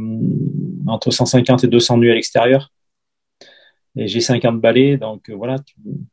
entre 0.88 1.12
150 1.12 1.63
et 1.65 1.67
200 1.67 1.97
nuits 1.97 2.12
à 2.12 2.15
l'extérieur. 2.15 2.71
Et 3.95 4.08
j'ai 4.08 4.21
50 4.21 4.62
balais, 4.62 4.97
donc 4.97 5.30
euh, 5.30 5.36
voilà, 5.36 5.58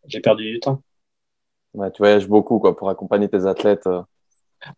j'ai 0.07 0.21
perdu 0.21 0.51
du 0.51 0.59
temps. 0.59 0.83
tu 1.75 1.99
voyages 1.99 2.27
beaucoup 2.27 2.59
quoi, 2.59 2.75
pour 2.77 2.89
accompagner 2.89 3.29
tes 3.29 3.47
athlètes. 3.47 3.89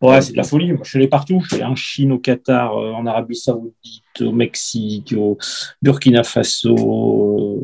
Ouais, 0.01 0.21
c'est 0.21 0.33
de 0.33 0.37
la 0.37 0.43
folie. 0.43 0.73
Moi, 0.73 0.81
je 0.85 0.89
suis 0.91 0.99
allé 0.99 1.09
partout. 1.09 1.41
Je 1.43 1.47
suis 1.49 1.57
allé 1.57 1.65
en 1.65 1.77
Chine, 1.77 2.13
au 2.13 2.19
Qatar, 2.19 2.77
euh, 2.77 2.93
en 2.93 3.07
Arabie 3.07 3.37
Saoudite, 3.37 4.21
au 4.21 4.33
Mexique, 4.33 5.15
au 5.17 5.39
Burkina 5.83 6.25
Faso. 6.25 6.75
euh, 6.75 7.61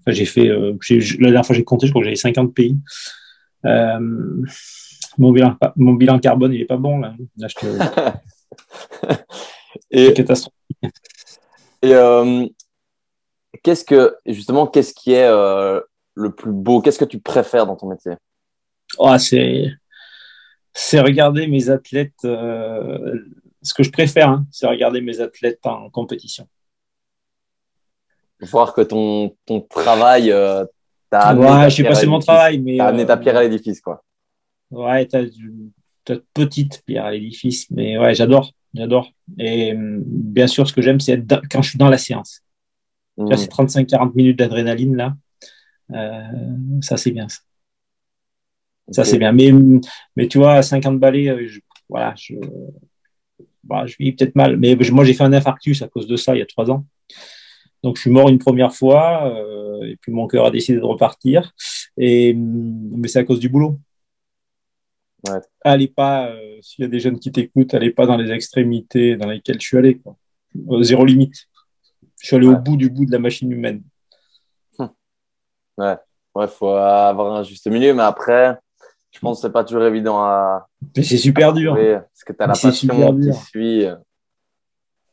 Enfin, 0.00 0.12
j'ai 0.12 0.24
fait. 0.24 0.48
euh, 0.48 0.72
la 0.90 1.30
dernière 1.30 1.46
fois, 1.46 1.54
j'ai 1.54 1.64
compté, 1.64 1.86
je 1.86 1.92
crois 1.92 2.02
que 2.02 2.06
j'avais 2.06 2.16
50 2.16 2.54
pays. 2.54 2.76
Euh, 3.64 3.98
mon, 5.18 5.32
bilan, 5.32 5.56
mon 5.76 5.94
bilan 5.94 6.18
carbone, 6.18 6.52
il 6.52 6.60
est 6.60 6.64
pas 6.66 6.76
bon, 6.76 6.98
là. 6.98 7.14
Là, 7.36 7.48
je 7.48 7.54
te. 7.54 7.66
Et, 9.90 10.12
catastrophe. 10.12 10.54
et 11.82 11.94
euh, 11.94 12.46
qu'est-ce 13.62 13.84
que, 13.84 14.16
justement, 14.26 14.66
qu'est-ce 14.66 14.94
qui 14.94 15.12
est 15.12 15.26
euh, 15.28 15.80
le 16.14 16.34
plus 16.34 16.52
beau? 16.52 16.80
Qu'est-ce 16.80 16.98
que 16.98 17.04
tu 17.04 17.18
préfères 17.20 17.66
dans 17.66 17.76
ton 17.76 17.88
métier? 17.88 18.12
Oh, 18.98 19.16
c'est. 19.18 19.66
C'est 20.74 21.00
regarder 21.00 21.46
mes 21.46 21.68
athlètes. 21.70 22.24
euh, 22.24 23.18
ce 23.62 23.74
que 23.74 23.82
je 23.82 23.90
préfère, 23.90 24.28
hein, 24.28 24.46
c'est 24.50 24.66
regarder 24.66 25.00
mes 25.00 25.20
athlètes 25.20 25.60
en 25.66 25.88
compétition. 25.90 26.48
Voir 28.40 28.74
que 28.74 28.80
ton, 28.80 29.36
ton 29.46 29.60
travail 29.60 30.32
euh, 30.32 30.64
t'a 31.10 31.20
amené 31.28 31.46
Ouais, 31.46 31.52
ta 31.52 31.68
je 31.68 31.76
sais 31.76 31.82
pierre 31.82 31.92
pas 31.92 31.98
à 31.98 32.00
c'est 32.00 32.06
mon 32.06 32.18
travail, 32.18 32.58
mais. 32.58 32.76
T'as 32.78 32.86
amené 32.88 33.06
ta 33.06 33.12
euh, 33.12 33.16
pierre 33.18 33.36
à 33.36 33.42
l'édifice, 33.42 33.80
quoi. 33.80 34.02
Ouais, 34.70 35.06
t'as 35.06 35.22
t'as 36.04 36.14
de 36.16 36.24
petites 36.34 36.82
pierres 36.84 37.04
à 37.04 37.12
l'édifice, 37.12 37.70
mais 37.70 37.96
ouais, 37.98 38.14
j'adore, 38.14 38.50
j'adore. 38.74 39.08
Et 39.38 39.72
hum, 39.74 40.02
bien 40.04 40.48
sûr, 40.48 40.66
ce 40.66 40.72
que 40.72 40.82
j'aime, 40.82 40.98
c'est 40.98 41.12
être 41.12 41.42
quand 41.50 41.62
je 41.62 41.70
suis 41.70 41.78
dans 41.78 41.88
la 41.88 41.98
séance. 41.98 42.40
Tu 43.16 43.24
vois, 43.24 43.34
Mm. 43.34 43.38
ces 43.38 43.46
35-40 43.48 44.14
minutes 44.16 44.38
d'adrénaline, 44.38 44.96
là, 44.96 45.14
euh, 45.92 46.22
ça, 46.80 46.96
c'est 46.96 47.12
bien. 47.12 47.28
Ça, 47.28 47.38
Ça, 48.92 49.04
c'est 49.04 49.18
bien. 49.18 49.32
Mais, 49.32 49.50
mais 50.16 50.28
tu 50.28 50.38
vois, 50.38 50.54
à 50.54 50.62
50 50.62 50.98
balais, 50.98 51.28
euh, 51.28 51.46
je, 51.46 51.60
voilà, 51.88 52.14
je, 52.16 52.34
bah, 53.64 53.86
je 53.86 53.96
vis 53.98 54.12
peut-être 54.12 54.34
mal. 54.36 54.56
Mais 54.56 54.76
moi, 54.90 55.04
j'ai 55.04 55.14
fait 55.14 55.24
un 55.24 55.32
infarctus 55.32 55.82
à 55.82 55.88
cause 55.88 56.06
de 56.06 56.16
ça 56.16 56.34
il 56.34 56.38
y 56.38 56.42
a 56.42 56.46
trois 56.46 56.70
ans. 56.70 56.84
Donc, 57.82 57.96
je 57.96 58.02
suis 58.02 58.10
mort 58.10 58.28
une 58.28 58.38
première 58.38 58.72
fois, 58.74 59.26
euh, 59.34 59.82
et 59.82 59.96
puis 59.96 60.12
mon 60.12 60.26
cœur 60.28 60.46
a 60.46 60.50
décidé 60.50 60.78
de 60.78 60.84
repartir. 60.84 61.52
Et, 61.96 62.32
hum, 62.32 62.90
mais 62.96 63.08
c'est 63.08 63.18
à 63.18 63.24
cause 63.24 63.40
du 63.40 63.48
boulot. 63.48 63.78
Ouais. 65.28 65.38
Allez 65.64 65.88
pas, 65.88 66.28
euh, 66.30 66.58
s'il 66.62 66.82
y 66.82 66.84
a 66.86 66.88
des 66.88 67.00
jeunes 67.00 67.18
qui 67.18 67.30
t'écoutent, 67.30 67.74
allez 67.74 67.90
pas 67.90 68.06
dans 68.06 68.16
les 68.16 68.30
extrémités 68.32 69.16
dans 69.16 69.28
lesquelles 69.28 69.60
je 69.60 69.66
suis 69.66 69.76
allé. 69.78 69.98
Quoi. 69.98 70.16
Euh, 70.70 70.82
Zéro 70.82 71.04
limite. 71.04 71.46
Je 72.20 72.26
suis 72.26 72.36
allé 72.36 72.46
Ouais. 72.46 72.54
au 72.54 72.58
bout 72.58 72.76
du 72.76 72.88
bout 72.90 73.06
de 73.06 73.12
la 73.12 73.18
machine 73.18 73.50
humaine. 73.50 73.82
Ouais, 75.78 76.46
faut 76.48 76.68
avoir 76.70 77.34
un 77.36 77.42
juste 77.42 77.66
milieu, 77.66 77.92
mais 77.94 78.02
après, 78.02 78.56
je 79.12 79.18
pense 79.20 79.38
que 79.38 79.46
c'est 79.46 79.52
pas 79.52 79.64
toujours 79.64 79.84
évident 79.84 80.18
à 80.20 80.66
Mais 80.96 81.02
c'est 81.02 81.16
super 81.18 81.52
dur. 81.52 81.74
trouver, 81.74 81.92
parce 82.00 82.24
que 82.24 82.32
tu 82.32 82.42
as 82.42 82.46
la 82.46 82.54
Mais 82.54 82.60
passion 82.60 83.18
qui 83.20 83.32
suit. 83.34 83.84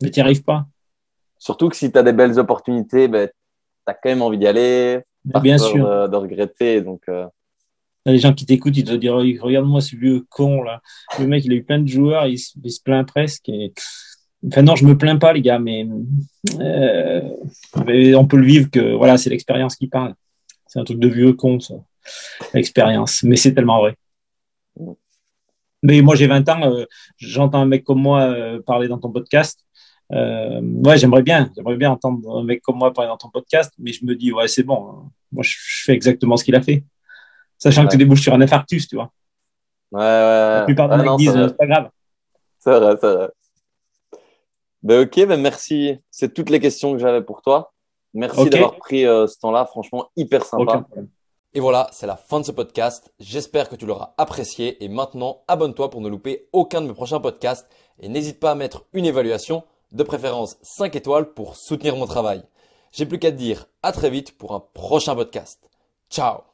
Mais 0.02 0.10
tu 0.12 0.20
n'y 0.20 0.24
arrives 0.24 0.44
pas. 0.44 0.66
Surtout 1.38 1.70
que 1.70 1.76
si 1.76 1.92
tu 1.92 1.98
as 1.98 2.04
des 2.04 2.14
belles 2.14 2.40
opportunités, 2.40 3.08
ben, 3.08 3.28
tu 3.28 3.34
as 3.88 3.94
quand 3.94 4.10
même 4.10 4.22
envie 4.22 4.38
d'y 4.38 4.48
aller, 4.48 5.02
bien 5.26 5.58
peur 5.58 5.68
sûr. 5.68 5.88
De, 5.88 6.08
de 6.08 6.16
regretter. 6.16 6.82
Donc, 6.82 7.02
euh, 7.10 7.26
les 8.06 8.18
gens 8.18 8.34
qui 8.34 8.46
t'écoutent, 8.46 8.76
ils 8.78 8.84
te 8.86 8.94
disent 8.94 9.40
Regarde-moi 9.42 9.82
ce 9.82 9.96
vieux 9.96 10.26
con 10.30 10.64
là. 10.64 10.82
Le 11.20 11.28
mec, 11.28 11.44
il 11.46 11.52
a 11.52 11.56
eu 11.56 11.64
plein 11.64 11.80
de 11.80 11.88
joueurs, 11.88 12.26
il, 12.28 12.38
se- 12.40 12.58
il 12.64 12.72
se 12.72 12.82
plaint 12.82 13.06
presque. 13.08 13.50
Et... 13.50 13.74
Enfin, 14.48 14.62
non, 14.62 14.76
je 14.78 14.86
me 14.86 14.98
plains 14.98 15.18
pas, 15.18 15.34
les 15.34 15.42
gars, 15.42 15.60
mais, 15.60 15.86
euh, 16.60 17.22
mais 17.86 18.16
on 18.16 18.26
peut 18.26 18.38
le 18.38 18.46
vivre 18.46 18.70
que 18.72 18.96
voilà, 18.96 19.18
c'est 19.18 19.30
l'expérience 19.30 19.76
qui 19.76 19.88
parle. 19.88 20.16
C'est 20.70 20.80
un 20.80 20.84
truc 20.84 21.00
de 21.00 21.08
vieux 21.08 21.34
con, 21.34 21.60
ça. 21.60 21.74
L'expérience. 22.54 23.24
Mais 23.24 23.36
c'est 23.36 23.56
tellement 23.56 23.80
vrai. 23.80 23.96
Mais 25.82 26.02
moi, 26.02 26.16
j'ai 26.16 26.28
20 26.28 26.48
ans, 26.50 26.62
euh, 26.72 26.86
j'entends 27.18 27.62
un 27.62 27.66
mec 27.66 27.84
comme 27.84 28.00
moi 28.02 28.22
euh, 28.22 28.62
parler 28.62 28.88
dans 28.88 29.00
ton 29.00 29.12
podcast. 29.12 29.66
Euh, 30.12 30.62
ouais, 30.62 30.98
j'aimerais 31.00 31.24
bien, 31.24 31.52
j'aimerais 31.56 31.76
bien 31.76 31.90
entendre 31.90 32.38
un 32.38 32.44
mec 32.44 32.62
comme 32.62 32.78
moi 32.78 32.94
parler 32.94 33.10
dans 33.10 33.18
ton 33.18 33.30
podcast, 33.30 33.74
mais 33.80 33.94
je 33.94 34.06
me 34.06 34.16
dis, 34.16 34.32
ouais, 34.32 34.48
c'est 34.48 34.62
bon. 34.64 34.90
hein. 34.90 35.12
Moi, 35.32 35.44
je, 35.44 35.56
fais 35.58 35.94
exactement 35.94 36.38
ce 36.38 36.44
qu'il 36.44 36.56
a 36.56 36.62
fait. 36.62 36.84
Sachant 37.58 37.86
que 37.86 37.92
tu 37.92 37.98
débouches 37.98 38.22
sur 38.22 38.34
un 38.34 38.42
infarctus, 38.42 38.88
tu 38.88 38.96
vois. 38.96 39.12
ouais, 39.92 40.00
ouais. 40.00 40.04
La 40.04 40.64
plupart 40.66 40.88
des 40.90 40.96
Ouais, 40.98 41.10
mecs 41.10 41.18
disent, 41.18 41.34
c'est 41.34 41.58
pas 41.58 41.68
grave. 41.68 41.90
C'est 42.60 42.80
vrai, 42.80 42.96
c'est 43.02 43.14
vrai. 43.16 43.30
Ben, 44.84 45.02
ok, 45.02 45.28
ben 45.28 45.42
merci. 45.42 45.98
C'est 46.12 46.32
toutes 46.34 46.52
les 46.52 46.60
questions 46.60 46.94
que 46.94 47.00
j'avais 47.00 47.22
pour 47.24 47.42
toi. 47.42 47.74
Merci 48.14 48.50
d'avoir 48.50 48.76
pris 48.78 49.06
euh, 49.06 49.28
ce 49.28 49.38
temps-là, 49.40 49.66
franchement, 49.66 50.10
hyper 50.16 50.46
sympa. 50.46 50.86
Et 51.54 51.60
voilà, 51.60 51.88
c'est 51.92 52.08
la 52.08 52.16
fin 52.16 52.40
de 52.40 52.46
ce 52.46 52.52
podcast. 52.52 53.12
J'espère 53.20 53.70
que 53.70 53.76
tu 53.76 53.86
l'auras 53.86 54.14
apprécié. 54.18 54.84
Et 54.84 54.88
maintenant, 54.88 55.44
abonne-toi 55.48 55.90
pour 55.90 56.02
ne 56.02 56.10
louper 56.10 56.48
aucun 56.54 56.82
de 56.82 56.88
mes 56.88 56.94
prochains 56.94 57.20
podcasts. 57.20 57.68
Et 58.00 58.08
n'hésite 58.08 58.40
pas 58.40 58.52
à 58.52 58.56
mettre 58.56 58.86
une 58.94 59.06
évaluation, 59.06 59.64
de 59.92 60.04
préférence 60.04 60.58
5 60.62 60.96
étoiles, 60.96 61.34
pour 61.34 61.56
soutenir 61.56 61.96
mon 61.96 62.06
travail. 62.06 62.44
J'ai 62.92 63.06
plus 63.06 63.20
qu'à 63.20 63.32
te 63.32 63.38
dire 63.38 63.66
à 63.84 63.92
très 63.92 64.10
vite 64.10 64.38
pour 64.38 64.54
un 64.54 64.64
prochain 64.74 65.16
podcast. 65.16 65.70
Ciao 66.10 66.49